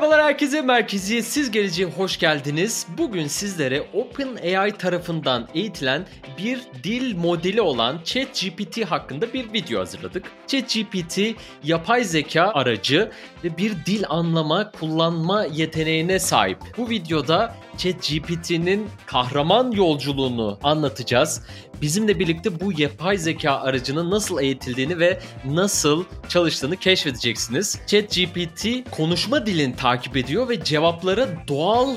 Merhabalar 0.00 0.19
herkese, 0.30 0.62
Merkeziyetsiz 0.62 1.50
Geleceğe 1.50 1.84
hoş 1.84 2.18
geldiniz. 2.18 2.86
Bugün 2.98 3.26
sizlere 3.26 3.82
OpenAI 3.92 4.72
tarafından 4.72 5.48
eğitilen 5.54 6.06
bir 6.38 6.60
dil 6.84 7.16
modeli 7.16 7.60
olan 7.60 8.00
ChatGPT 8.04 8.84
hakkında 8.84 9.32
bir 9.32 9.52
video 9.52 9.80
hazırladık. 9.80 10.24
ChatGPT 10.46 11.18
yapay 11.64 12.04
zeka 12.04 12.42
aracı 12.54 13.10
ve 13.44 13.58
bir 13.58 13.72
dil 13.86 14.04
anlama, 14.08 14.70
kullanma 14.70 15.44
yeteneğine 15.44 16.18
sahip. 16.18 16.58
Bu 16.78 16.90
videoda 16.90 17.54
ChatGPT'nin 17.78 18.88
kahraman 19.06 19.70
yolculuğunu 19.70 20.58
anlatacağız. 20.62 21.42
Bizimle 21.82 22.18
birlikte 22.18 22.60
bu 22.60 22.80
yapay 22.80 23.18
zeka 23.18 23.52
aracının 23.52 24.10
nasıl 24.10 24.40
eğitildiğini 24.40 24.98
ve 24.98 25.20
nasıl 25.44 26.04
çalıştığını 26.28 26.76
keşfedeceksiniz. 26.76 27.80
ChatGPT 27.86 28.66
konuşma 28.90 29.46
dilini 29.46 29.76
takip 29.76 30.16
ediyor 30.20 30.48
ve 30.48 30.64
cevaplara 30.64 31.28
doğal 31.48 31.96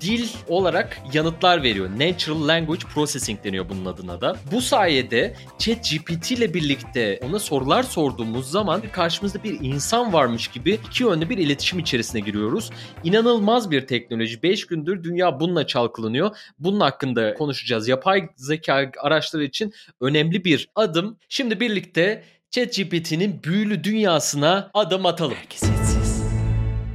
dil 0.00 0.28
olarak 0.48 0.98
yanıtlar 1.12 1.62
veriyor. 1.62 1.90
Natural 1.90 2.48
Language 2.48 2.86
Processing 2.94 3.44
deniyor 3.44 3.68
bunun 3.68 3.84
adına 3.84 4.20
da. 4.20 4.36
Bu 4.52 4.60
sayede 4.60 5.34
ChatGPT 5.58 6.30
ile 6.30 6.54
birlikte 6.54 7.20
ona 7.28 7.38
sorular 7.38 7.82
sorduğumuz 7.82 8.50
zaman 8.50 8.82
karşımızda 8.92 9.44
bir 9.44 9.60
insan 9.60 10.12
varmış 10.12 10.48
gibi 10.48 10.78
iki 10.90 11.02
yönlü 11.02 11.28
bir 11.30 11.38
iletişim 11.38 11.78
içerisine 11.78 12.20
giriyoruz. 12.20 12.70
İnanılmaz 13.04 13.70
bir 13.70 13.86
teknoloji. 13.86 14.42
5 14.42 14.66
gündür 14.66 15.04
dünya 15.04 15.40
bununla 15.40 15.66
çalkalanıyor. 15.66 16.36
Bunun 16.58 16.80
hakkında 16.80 17.34
konuşacağız. 17.34 17.88
Yapay 17.88 18.28
zeka 18.36 18.90
araçları 18.98 19.44
için 19.44 19.72
önemli 20.00 20.44
bir 20.44 20.68
adım. 20.74 21.16
Şimdi 21.28 21.60
birlikte 21.60 22.24
ChatGPT'nin 22.50 23.42
büyülü 23.42 23.84
dünyasına 23.84 24.70
adım 24.74 25.06
atalım. 25.06 25.34
Merkeziyetsiz. 25.34 25.97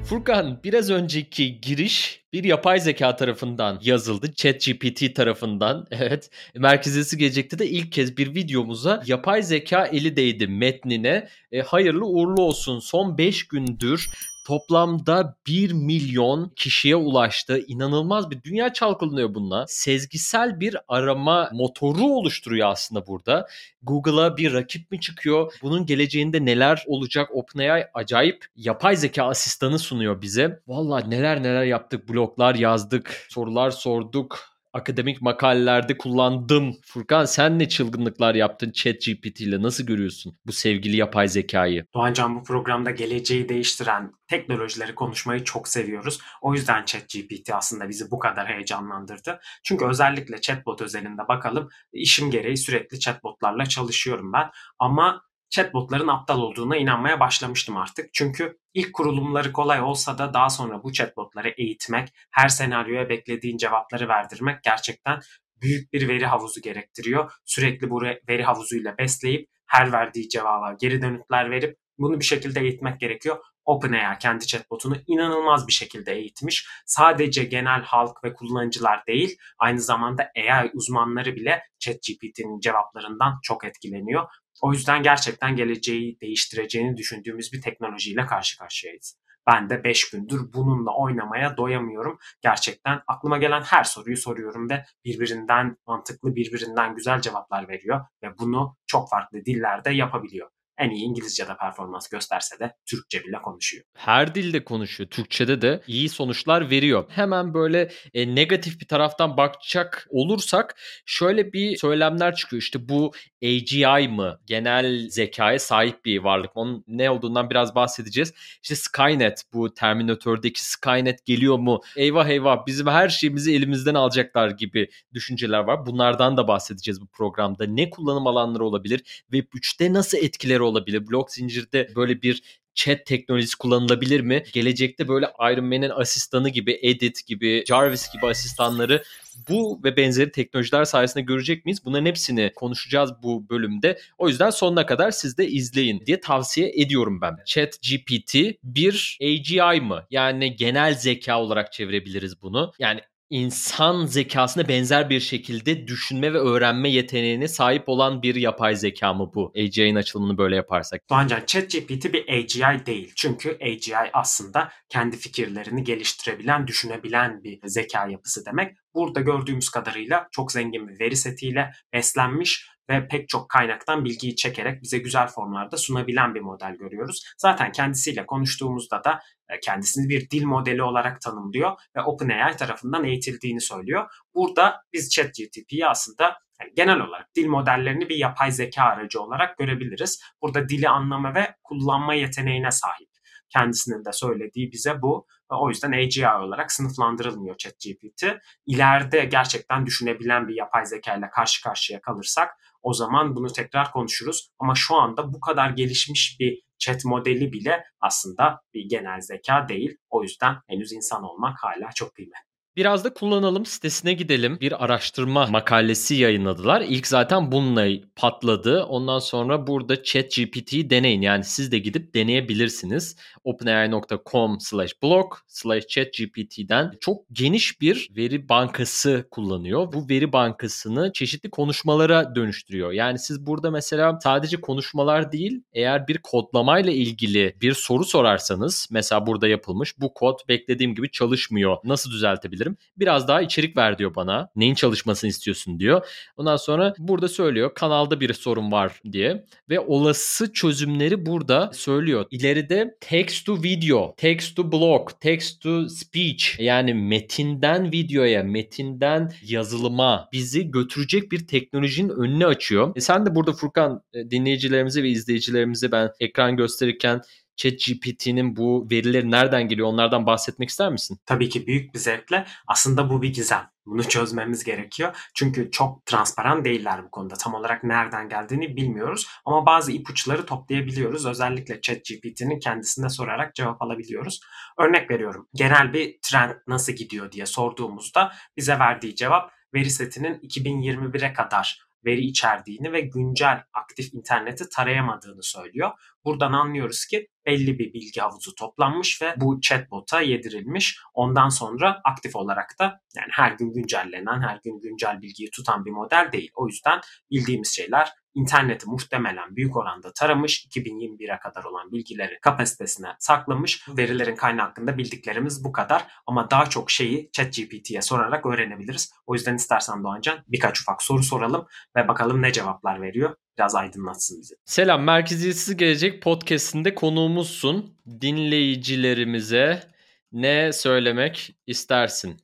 Furkan 0.05 0.59
biraz 0.63 0.89
önceki 0.89 1.61
giriş 1.61 2.23
bir 2.33 2.43
yapay 2.43 2.79
zeka 2.79 3.15
tarafından 3.15 3.79
yazıldı. 3.83 4.33
ChatGPT 4.33 5.15
tarafından. 5.15 5.87
Evet. 5.91 6.29
Merkezisi 6.55 7.17
gelecekte 7.17 7.59
de 7.59 7.69
ilk 7.69 7.91
kez 7.91 8.17
bir 8.17 8.35
videomuza 8.35 9.03
yapay 9.05 9.43
zeka 9.43 9.85
eli 9.85 10.15
değdi 10.15 10.47
metnine. 10.47 11.27
E, 11.51 11.61
hayırlı 11.61 12.05
uğurlu 12.05 12.41
olsun. 12.41 12.79
Son 12.79 13.17
5 13.17 13.47
gündür 13.47 14.09
toplamda 14.43 15.37
1 15.47 15.71
milyon 15.71 16.51
kişiye 16.55 16.95
ulaştı. 16.95 17.59
İnanılmaz 17.67 18.31
bir 18.31 18.43
dünya 18.43 18.73
çalkalanıyor 18.73 19.35
bununla. 19.35 19.65
Sezgisel 19.67 20.59
bir 20.59 20.77
arama 20.87 21.49
motoru 21.53 22.03
oluşturuyor 22.03 22.69
aslında 22.69 23.07
burada. 23.07 23.47
Google'a 23.83 24.37
bir 24.37 24.53
rakip 24.53 24.91
mi 24.91 24.99
çıkıyor? 24.99 25.53
Bunun 25.61 25.85
geleceğinde 25.85 26.45
neler 26.45 26.83
olacak? 26.87 27.29
OpenAI 27.33 27.85
acayip 27.93 28.45
yapay 28.55 28.95
zeka 28.95 29.23
asistanı 29.23 29.79
sunuyor 29.79 30.21
bize. 30.21 30.59
Valla 30.67 30.99
neler 30.99 31.43
neler 31.43 31.63
yaptık. 31.63 32.09
Bloglar 32.09 32.55
yazdık, 32.55 33.25
sorular 33.29 33.71
sorduk 33.71 34.52
akademik 34.73 35.21
makalelerde 35.21 35.97
kullandım. 35.97 36.75
Furkan 36.85 37.25
sen 37.25 37.59
ne 37.59 37.69
çılgınlıklar 37.69 38.35
yaptın 38.35 38.71
ChatGPT 38.71 39.41
ile 39.41 39.61
nasıl 39.61 39.85
görüyorsun 39.85 40.37
bu 40.45 40.51
sevgili 40.51 40.97
yapay 40.97 41.27
zekayı? 41.27 41.85
Doğancan 41.93 42.35
bu 42.35 42.43
programda 42.43 42.91
geleceği 42.91 43.49
değiştiren 43.49 44.13
teknolojileri 44.27 44.95
konuşmayı 44.95 45.43
çok 45.43 45.67
seviyoruz. 45.67 46.19
O 46.41 46.53
yüzden 46.53 46.85
ChatGPT 46.85 47.49
aslında 47.53 47.89
bizi 47.89 48.11
bu 48.11 48.19
kadar 48.19 48.47
heyecanlandırdı. 48.47 49.39
Çünkü 49.63 49.85
özellikle 49.85 50.41
chatbot 50.41 50.81
özelinde 50.81 51.27
bakalım 51.27 51.69
işim 51.93 52.31
gereği 52.31 52.57
sürekli 52.57 52.99
chatbotlarla 52.99 53.65
çalışıyorum 53.65 54.33
ben. 54.33 54.49
Ama 54.79 55.23
chatbotların 55.53 56.07
aptal 56.07 56.39
olduğuna 56.39 56.77
inanmaya 56.77 57.19
başlamıştım 57.19 57.77
artık. 57.77 58.13
Çünkü 58.13 58.57
ilk 58.73 58.93
kurulumları 58.93 59.53
kolay 59.53 59.81
olsa 59.81 60.17
da 60.17 60.33
daha 60.33 60.49
sonra 60.49 60.83
bu 60.83 60.93
chatbotları 60.93 61.53
eğitmek, 61.57 62.09
her 62.31 62.47
senaryoya 62.47 63.09
beklediğin 63.09 63.57
cevapları 63.57 64.07
verdirmek 64.07 64.63
gerçekten 64.63 65.19
büyük 65.61 65.93
bir 65.93 66.07
veri 66.07 66.25
havuzu 66.25 66.61
gerektiriyor. 66.61 67.31
Sürekli 67.45 67.89
bu 67.89 68.01
veri 68.01 68.43
havuzuyla 68.43 68.97
besleyip 68.97 69.49
her 69.65 69.91
verdiği 69.91 70.29
cevaba 70.29 70.75
geri 70.81 71.01
dönütler 71.01 71.51
verip 71.51 71.77
bunu 71.97 72.19
bir 72.19 72.25
şekilde 72.25 72.59
eğitmek 72.61 72.99
gerekiyor. 72.99 73.37
OpenAI 73.65 74.17
kendi 74.19 74.47
chatbotunu 74.47 74.97
inanılmaz 75.07 75.67
bir 75.67 75.73
şekilde 75.73 76.13
eğitmiş. 76.13 76.67
Sadece 76.85 77.43
genel 77.43 77.81
halk 77.81 78.23
ve 78.23 78.33
kullanıcılar 78.33 79.05
değil, 79.07 79.37
aynı 79.59 79.79
zamanda 79.79 80.31
AI 80.37 80.71
uzmanları 80.73 81.35
bile 81.35 81.63
ChatGPT'nin 81.79 82.59
cevaplarından 82.59 83.39
çok 83.43 83.65
etkileniyor. 83.65 84.27
O 84.63 84.73
yüzden 84.73 85.03
gerçekten 85.03 85.55
geleceği 85.55 86.19
değiştireceğini 86.21 86.97
düşündüğümüz 86.97 87.53
bir 87.53 87.61
teknolojiyle 87.61 88.25
karşı 88.25 88.57
karşıyayız. 88.57 89.19
Ben 89.47 89.69
de 89.69 89.83
5 89.83 90.09
gündür 90.09 90.53
bununla 90.53 90.95
oynamaya 90.95 91.57
doyamıyorum. 91.57 92.19
Gerçekten 92.41 93.01
aklıma 93.07 93.37
gelen 93.37 93.61
her 93.61 93.83
soruyu 93.83 94.17
soruyorum 94.17 94.69
ve 94.69 94.85
birbirinden 95.05 95.77
mantıklı, 95.87 96.35
birbirinden 96.35 96.95
güzel 96.95 97.21
cevaplar 97.21 97.67
veriyor 97.67 98.05
ve 98.23 98.37
bunu 98.37 98.77
çok 98.87 99.09
farklı 99.09 99.45
dillerde 99.45 99.91
yapabiliyor 99.91 100.49
en 100.77 100.89
iyi 100.89 101.05
İngilizce'de 101.05 101.57
performans 101.57 102.09
gösterse 102.09 102.59
de 102.59 102.75
Türkçe 102.85 103.23
bile 103.23 103.41
konuşuyor. 103.41 103.83
Her 103.93 104.35
dilde 104.35 104.63
konuşuyor. 104.63 105.09
Türkçe'de 105.09 105.61
de 105.61 105.81
iyi 105.87 106.09
sonuçlar 106.09 106.69
veriyor. 106.69 107.05
Hemen 107.09 107.53
böyle 107.53 107.91
e, 108.13 108.35
negatif 108.35 108.81
bir 108.81 108.87
taraftan 108.87 109.37
bakacak 109.37 110.07
olursak 110.09 110.75
şöyle 111.05 111.53
bir 111.53 111.77
söylemler 111.77 112.35
çıkıyor. 112.35 112.61
İşte 112.61 112.89
bu 112.89 113.11
AGI 113.43 114.07
mı? 114.07 114.39
Genel 114.45 115.09
zekaya 115.09 115.59
sahip 115.59 116.05
bir 116.05 116.19
varlık. 116.19 116.51
Onun 116.55 116.83
ne 116.87 117.09
olduğundan 117.09 117.49
biraz 117.49 117.75
bahsedeceğiz. 117.75 118.33
İşte 118.63 118.75
Skynet 118.75 119.43
bu 119.53 119.73
Terminator'daki 119.73 120.65
Skynet 120.65 121.25
geliyor 121.25 121.59
mu? 121.59 121.81
Eyvah 121.95 122.27
eyvah 122.27 122.65
bizim 122.67 122.87
her 122.87 123.09
şeyimizi 123.09 123.53
elimizden 123.53 123.93
alacaklar 123.95 124.49
gibi 124.49 124.89
düşünceler 125.13 125.59
var. 125.59 125.85
Bunlardan 125.85 126.37
da 126.37 126.47
bahsedeceğiz 126.47 127.01
bu 127.01 127.07
programda. 127.07 127.65
Ne 127.65 127.89
kullanım 127.89 128.27
alanları 128.27 128.65
olabilir? 128.65 129.23
Web 129.31 129.47
3'te 129.53 129.93
nasıl 129.93 130.17
etkileri 130.17 130.62
olabilir? 130.63 131.07
Blok 131.07 131.31
zincirde 131.31 131.89
böyle 131.95 132.21
bir 132.21 132.43
chat 132.75 133.05
teknolojisi 133.05 133.57
kullanılabilir 133.57 134.21
mi? 134.21 134.43
Gelecekte 134.53 135.07
böyle 135.07 135.25
Iron 135.51 135.65
Man'in 135.65 135.89
asistanı 135.89 136.49
gibi, 136.49 136.79
Edit 136.81 137.27
gibi, 137.27 137.63
Jarvis 137.67 138.13
gibi 138.13 138.27
asistanları 138.27 139.03
bu 139.49 139.81
ve 139.83 139.97
benzeri 139.97 140.31
teknolojiler 140.31 140.85
sayesinde 140.85 141.23
görecek 141.23 141.65
miyiz? 141.65 141.85
Bunların 141.85 142.05
hepsini 142.05 142.51
konuşacağız 142.55 143.11
bu 143.23 143.49
bölümde. 143.49 143.99
O 144.17 144.27
yüzden 144.27 144.49
sonuna 144.49 144.85
kadar 144.85 145.11
siz 145.11 145.37
de 145.37 145.47
izleyin 145.47 146.03
diye 146.05 146.19
tavsiye 146.19 146.71
ediyorum 146.75 147.21
ben. 147.21 147.37
Chat 147.45 147.79
GPT 147.81 148.35
bir 148.63 149.17
AGI 149.21 149.81
mı? 149.81 150.05
Yani 150.11 150.55
genel 150.55 150.93
zeka 150.93 151.41
olarak 151.41 151.73
çevirebiliriz 151.73 152.41
bunu. 152.41 152.71
Yani 152.79 153.01
insan 153.33 154.05
zekasına 154.05 154.67
benzer 154.67 155.09
bir 155.09 155.19
şekilde 155.19 155.87
düşünme 155.87 156.33
ve 156.33 156.37
öğrenme 156.37 156.89
yeteneğine 156.89 157.47
sahip 157.47 157.89
olan 157.89 158.21
bir 158.21 158.35
yapay 158.35 158.75
zeka 158.75 159.13
mı 159.13 159.31
bu? 159.35 159.53
AGI'nin 159.55 159.95
açılımını 159.95 160.37
böyle 160.37 160.55
yaparsak. 160.55 161.01
Doğancan 161.09 161.41
ChatGPT 161.47 162.13
bir 162.13 162.29
AGI 162.29 162.85
değil. 162.85 163.13
Çünkü 163.15 163.57
AGI 163.61 164.11
aslında 164.13 164.71
kendi 164.89 165.17
fikirlerini 165.17 165.83
geliştirebilen, 165.83 166.67
düşünebilen 166.67 167.43
bir 167.43 167.59
zeka 167.65 168.07
yapısı 168.07 168.45
demek. 168.45 168.77
Burada 168.93 169.21
gördüğümüz 169.21 169.69
kadarıyla 169.69 170.27
çok 170.31 170.51
zengin 170.51 170.87
bir 170.87 170.99
veri 170.99 171.15
setiyle 171.15 171.71
beslenmiş 171.93 172.67
ve 172.89 173.07
pek 173.07 173.29
çok 173.29 173.49
kaynaktan 173.49 174.05
bilgiyi 174.05 174.35
çekerek 174.35 174.81
bize 174.81 174.97
güzel 174.97 175.27
formlarda 175.27 175.77
sunabilen 175.77 176.35
bir 176.35 176.41
model 176.41 176.75
görüyoruz. 176.75 177.23
Zaten 177.37 177.71
kendisiyle 177.71 178.25
konuştuğumuzda 178.25 179.03
da 179.03 179.19
e, 179.49 179.59
kendisini 179.59 180.09
bir 180.09 180.29
dil 180.29 180.45
modeli 180.45 180.83
olarak 180.83 181.21
tanımlıyor 181.21 181.71
ve 181.97 182.01
OpenAI 182.01 182.55
tarafından 182.55 183.03
eğitildiğini 183.03 183.61
söylüyor. 183.61 184.09
Burada 184.35 184.81
biz 184.93 185.09
ChatGPT'yi 185.09 185.87
aslında 185.87 186.37
yani 186.61 186.73
genel 186.75 186.99
olarak 186.99 187.35
dil 187.35 187.47
modellerini 187.47 188.09
bir 188.09 188.15
yapay 188.15 188.51
zeka 188.51 188.83
aracı 188.83 189.21
olarak 189.21 189.57
görebiliriz. 189.57 190.21
Burada 190.41 190.69
dili 190.69 190.89
anlama 190.89 191.35
ve 191.35 191.55
kullanma 191.63 192.13
yeteneğine 192.13 192.71
sahip. 192.71 193.09
Kendisinin 193.49 194.05
de 194.05 194.13
söylediği 194.13 194.71
bize 194.71 195.01
bu. 195.01 195.27
O 195.49 195.69
yüzden 195.69 195.91
AGI 195.91 196.27
olarak 196.27 196.71
sınıflandırılmıyor 196.71 197.57
ChatGPT. 197.57 198.23
İleride 198.65 199.25
gerçekten 199.25 199.85
düşünebilen 199.85 200.47
bir 200.47 200.55
yapay 200.55 200.85
zeka 200.85 201.15
ile 201.15 201.29
karşı 201.29 201.63
karşıya 201.63 202.01
kalırsak 202.01 202.49
o 202.83 202.93
zaman 202.93 203.35
bunu 203.35 203.51
tekrar 203.51 203.91
konuşuruz. 203.91 204.49
Ama 204.59 204.73
şu 204.75 204.95
anda 204.95 205.33
bu 205.33 205.39
kadar 205.39 205.69
gelişmiş 205.69 206.37
bir 206.39 206.63
chat 206.79 207.05
modeli 207.05 207.51
bile 207.51 207.83
aslında 208.01 208.59
bir 208.73 208.89
genel 208.89 209.21
zeka 209.21 209.69
değil. 209.69 209.97
O 210.09 210.23
yüzden 210.23 210.55
henüz 210.67 210.93
insan 210.93 211.23
olmak 211.23 211.63
hala 211.63 211.89
çok 211.95 212.15
kıymetli. 212.15 212.52
Biraz 212.75 213.03
da 213.03 213.13
kullanalım 213.13 213.65
sitesine 213.65 214.13
gidelim. 214.13 214.57
Bir 214.61 214.83
araştırma 214.83 215.47
makalesi 215.47 216.15
yayınladılar. 216.15 216.81
İlk 216.81 217.07
zaten 217.07 217.51
bununla 217.51 217.87
patladı. 218.15 218.83
Ondan 218.83 219.19
sonra 219.19 219.67
burada 219.67 220.03
ChatGPT'yi 220.03 220.89
deneyin. 220.89 221.21
Yani 221.21 221.43
siz 221.43 221.71
de 221.71 221.79
gidip 221.79 222.15
deneyebilirsiniz. 222.15 223.15
openai.com 223.43 224.59
slash 224.59 225.03
blog 225.03 225.33
slash 225.47 225.87
chatgpt'den 225.87 226.91
çok 227.01 227.25
geniş 227.31 227.81
bir 227.81 228.09
veri 228.17 228.49
bankası 228.49 229.27
kullanıyor. 229.31 229.93
Bu 229.93 230.09
veri 230.09 230.33
bankasını 230.33 231.11
çeşitli 231.13 231.49
konuşmalara 231.49 232.35
dönüştürüyor. 232.35 232.91
Yani 232.91 233.19
siz 233.19 233.45
burada 233.45 233.71
mesela 233.71 234.19
sadece 234.23 234.61
konuşmalar 234.61 235.31
değil 235.31 235.63
eğer 235.73 236.07
bir 236.07 236.17
kodlamayla 236.17 236.91
ilgili 236.91 237.55
bir 237.61 237.73
soru 237.73 238.05
sorarsanız 238.05 238.87
mesela 238.91 239.27
burada 239.27 239.47
yapılmış 239.47 239.99
bu 239.99 240.13
kod 240.13 240.39
beklediğim 240.47 240.95
gibi 240.95 241.11
çalışmıyor. 241.11 241.77
Nasıl 241.83 242.11
düzeltebilirim? 242.11 242.62
Biraz 242.97 243.27
daha 243.27 243.41
içerik 243.41 243.77
ver 243.77 243.97
diyor 243.97 244.15
bana. 244.15 244.49
Neyin 244.55 244.75
çalışmasını 244.75 245.29
istiyorsun 245.29 245.79
diyor. 245.79 246.07
Ondan 246.37 246.55
sonra 246.55 246.93
burada 246.97 247.27
söylüyor 247.27 247.71
kanalda 247.75 248.19
bir 248.19 248.33
sorun 248.33 248.71
var 248.71 249.01
diye 249.11 249.45
ve 249.69 249.79
olası 249.79 250.53
çözümleri 250.53 251.25
burada 251.25 251.71
söylüyor. 251.73 252.25
İleride 252.31 252.97
text 252.99 253.45
to 253.45 253.63
video, 253.63 254.15
text 254.17 254.55
to 254.55 254.71
blog, 254.71 255.09
text 255.19 255.61
to 255.61 255.89
speech 255.89 256.59
yani 256.59 256.93
metinden 256.93 257.91
videoya, 257.91 258.43
metinden 258.43 259.31
yazılıma 259.43 260.29
bizi 260.33 260.71
götürecek 260.71 261.31
bir 261.31 261.47
teknolojinin 261.47 262.09
önüne 262.09 262.45
açıyor. 262.45 262.91
E 262.95 263.01
sen 263.01 263.25
de 263.25 263.35
burada 263.35 263.53
Furkan 263.53 264.01
e, 264.13 264.31
dinleyicilerimize 264.31 265.03
ve 265.03 265.09
izleyicilerimize 265.09 265.91
ben 265.91 266.09
ekran 266.19 266.57
gösterirken 266.57 267.21
ChatGPT'nin 267.55 268.55
bu 268.55 268.87
verileri 268.91 269.31
nereden 269.31 269.67
geliyor 269.67 269.87
onlardan 269.87 270.25
bahsetmek 270.25 270.69
ister 270.69 270.91
misin? 270.91 271.19
Tabii 271.25 271.49
ki 271.49 271.67
büyük 271.67 271.93
bir 271.93 271.99
zevkle. 271.99 272.45
Aslında 272.67 273.09
bu 273.09 273.21
bir 273.21 273.33
gizem. 273.33 273.73
Bunu 273.85 274.03
çözmemiz 274.03 274.63
gerekiyor. 274.63 275.29
Çünkü 275.33 275.71
çok 275.71 276.05
transparan 276.05 276.65
değiller 276.65 277.03
bu 277.03 277.11
konuda. 277.11 277.35
Tam 277.35 277.53
olarak 277.53 277.83
nereden 277.83 278.29
geldiğini 278.29 278.75
bilmiyoruz. 278.75 279.27
Ama 279.45 279.65
bazı 279.65 279.91
ipuçları 279.91 280.45
toplayabiliyoruz. 280.45 281.25
Özellikle 281.25 281.81
ChatGPT'nin 281.81 282.59
kendisine 282.59 283.09
sorarak 283.09 283.55
cevap 283.55 283.81
alabiliyoruz. 283.81 284.39
Örnek 284.79 285.11
veriyorum. 285.11 285.47
Genel 285.53 285.93
bir 285.93 286.19
trend 286.21 286.51
nasıl 286.67 286.93
gidiyor 286.93 287.31
diye 287.31 287.45
sorduğumuzda 287.45 288.31
bize 288.57 288.79
verdiği 288.79 289.15
cevap 289.15 289.51
veri 289.73 289.89
setinin 289.89 290.39
2021'e 290.39 291.33
kadar 291.33 291.79
veri 292.05 292.21
içerdiğini 292.21 292.91
ve 292.91 293.01
güncel 293.01 293.63
aktif 293.73 294.13
interneti 294.13 294.69
tarayamadığını 294.69 295.43
söylüyor. 295.43 295.91
Buradan 296.25 296.53
anlıyoruz 296.53 297.05
ki 297.05 297.27
belli 297.45 297.79
bir 297.79 297.93
bilgi 297.93 298.21
havuzu 298.21 298.55
toplanmış 298.55 299.21
ve 299.21 299.33
bu 299.37 299.61
chatbot'a 299.61 300.21
yedirilmiş. 300.21 300.99
Ondan 301.13 301.49
sonra 301.49 302.01
aktif 302.03 302.35
olarak 302.35 302.79
da 302.79 303.01
yani 303.15 303.29
her 303.31 303.51
gün 303.51 303.73
güncellenen, 303.73 304.41
her 304.41 304.59
gün 304.63 304.81
güncel 304.81 305.21
bilgiyi 305.21 305.49
tutan 305.49 305.85
bir 305.85 305.91
model 305.91 306.29
değil. 306.31 306.51
O 306.55 306.67
yüzden 306.67 307.01
bildiğimiz 307.31 307.75
şeyler 307.75 308.13
interneti 308.35 308.89
muhtemelen 308.89 309.55
büyük 309.55 309.77
oranda 309.77 310.13
taramış, 310.13 310.65
2021'e 310.65 311.39
kadar 311.39 311.63
olan 311.63 311.91
bilgileri 311.91 312.39
kapasitesine 312.41 313.07
saklamış. 313.19 313.87
Verilerin 313.97 314.35
kaynağı 314.35 314.67
hakkında 314.67 314.97
bildiklerimiz 314.97 315.63
bu 315.63 315.71
kadar 315.71 316.07
ama 316.27 316.51
daha 316.51 316.65
çok 316.65 316.91
şeyi 316.91 317.29
ChatGPT'ye 317.31 318.01
sorarak 318.01 318.45
öğrenebiliriz. 318.45 319.13
O 319.27 319.33
yüzden 319.33 319.55
istersen 319.55 320.03
Doğancan 320.03 320.39
birkaç 320.47 320.81
ufak 320.81 321.03
soru 321.03 321.23
soralım 321.23 321.67
ve 321.95 322.07
bakalım 322.07 322.41
ne 322.41 322.51
cevaplar 322.51 323.01
veriyor. 323.01 323.35
Biraz 323.57 323.75
aydınlatsın 323.75 324.41
bizi. 324.41 324.55
Selam, 324.65 325.03
Merkeziyetsiz 325.03 325.77
Gelecek 325.77 326.21
podcastinde 326.21 326.95
konuğumuzsun. 326.95 327.97
Dinleyicilerimize 328.21 329.83
ne 330.31 330.73
söylemek 330.73 331.55
istersin? 331.67 332.37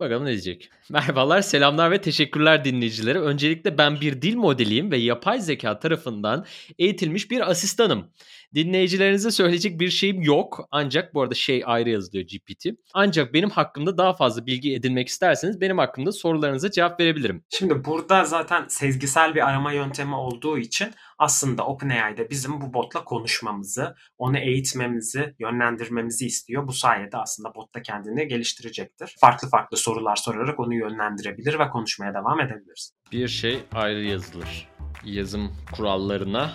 Bakalım 0.00 0.24
ne 0.24 0.28
diyecek. 0.30 0.70
Merhabalar, 0.90 1.42
selamlar 1.42 1.90
ve 1.90 2.00
teşekkürler 2.00 2.64
dinleyicilere. 2.64 3.20
Öncelikle 3.20 3.78
ben 3.78 4.00
bir 4.00 4.22
dil 4.22 4.36
modeliyim 4.36 4.90
ve 4.90 4.96
yapay 4.96 5.40
zeka 5.40 5.78
tarafından 5.78 6.44
eğitilmiş 6.78 7.30
bir 7.30 7.50
asistanım. 7.50 8.10
Dinleyicilerinize 8.54 9.30
söyleyecek 9.30 9.80
bir 9.80 9.90
şeyim 9.90 10.22
yok. 10.22 10.68
Ancak 10.70 11.14
bu 11.14 11.22
arada 11.22 11.34
şey 11.34 11.62
ayrı 11.66 11.90
yazılıyor 11.90 12.24
GPT. 12.24 12.66
Ancak 12.94 13.34
benim 13.34 13.50
hakkımda 13.50 13.98
daha 13.98 14.14
fazla 14.14 14.46
bilgi 14.46 14.74
edinmek 14.74 15.08
isterseniz 15.08 15.60
benim 15.60 15.78
hakkımda 15.78 16.12
sorularınıza 16.12 16.70
cevap 16.70 17.00
verebilirim. 17.00 17.44
Şimdi 17.50 17.84
burada 17.84 18.24
zaten 18.24 18.64
sezgisel 18.68 19.34
bir 19.34 19.48
arama 19.48 19.72
yöntemi 19.72 20.14
olduğu 20.14 20.58
için 20.58 20.90
aslında 21.18 21.66
OpenAI'de 21.66 22.30
bizim 22.30 22.60
bu 22.60 22.74
botla 22.74 23.04
konuşmamızı, 23.04 23.94
onu 24.18 24.38
eğitmemizi, 24.38 25.34
yönlendirmemizi 25.38 26.26
istiyor. 26.26 26.66
Bu 26.66 26.72
sayede 26.72 27.16
aslında 27.16 27.54
bot 27.54 27.74
da 27.74 27.82
kendini 27.82 28.28
geliştirecektir. 28.28 29.16
Farklı 29.20 29.48
farklı 29.48 29.76
sorular 29.76 30.16
sorarak 30.16 30.60
onu 30.60 30.71
yönlendirebilir 30.74 31.58
ve 31.58 31.68
konuşmaya 31.68 32.14
devam 32.14 32.40
edebiliriz. 32.40 32.92
Bir 33.12 33.28
şey 33.28 33.58
ayrı 33.74 34.04
yazılır. 34.04 34.68
Yazım 35.04 35.52
kurallarına 35.72 36.52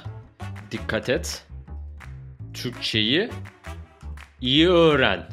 dikkat 0.72 1.10
et. 1.10 1.48
Türkçeyi 2.54 3.30
iyi 4.42 4.70
öğren. 4.70 5.30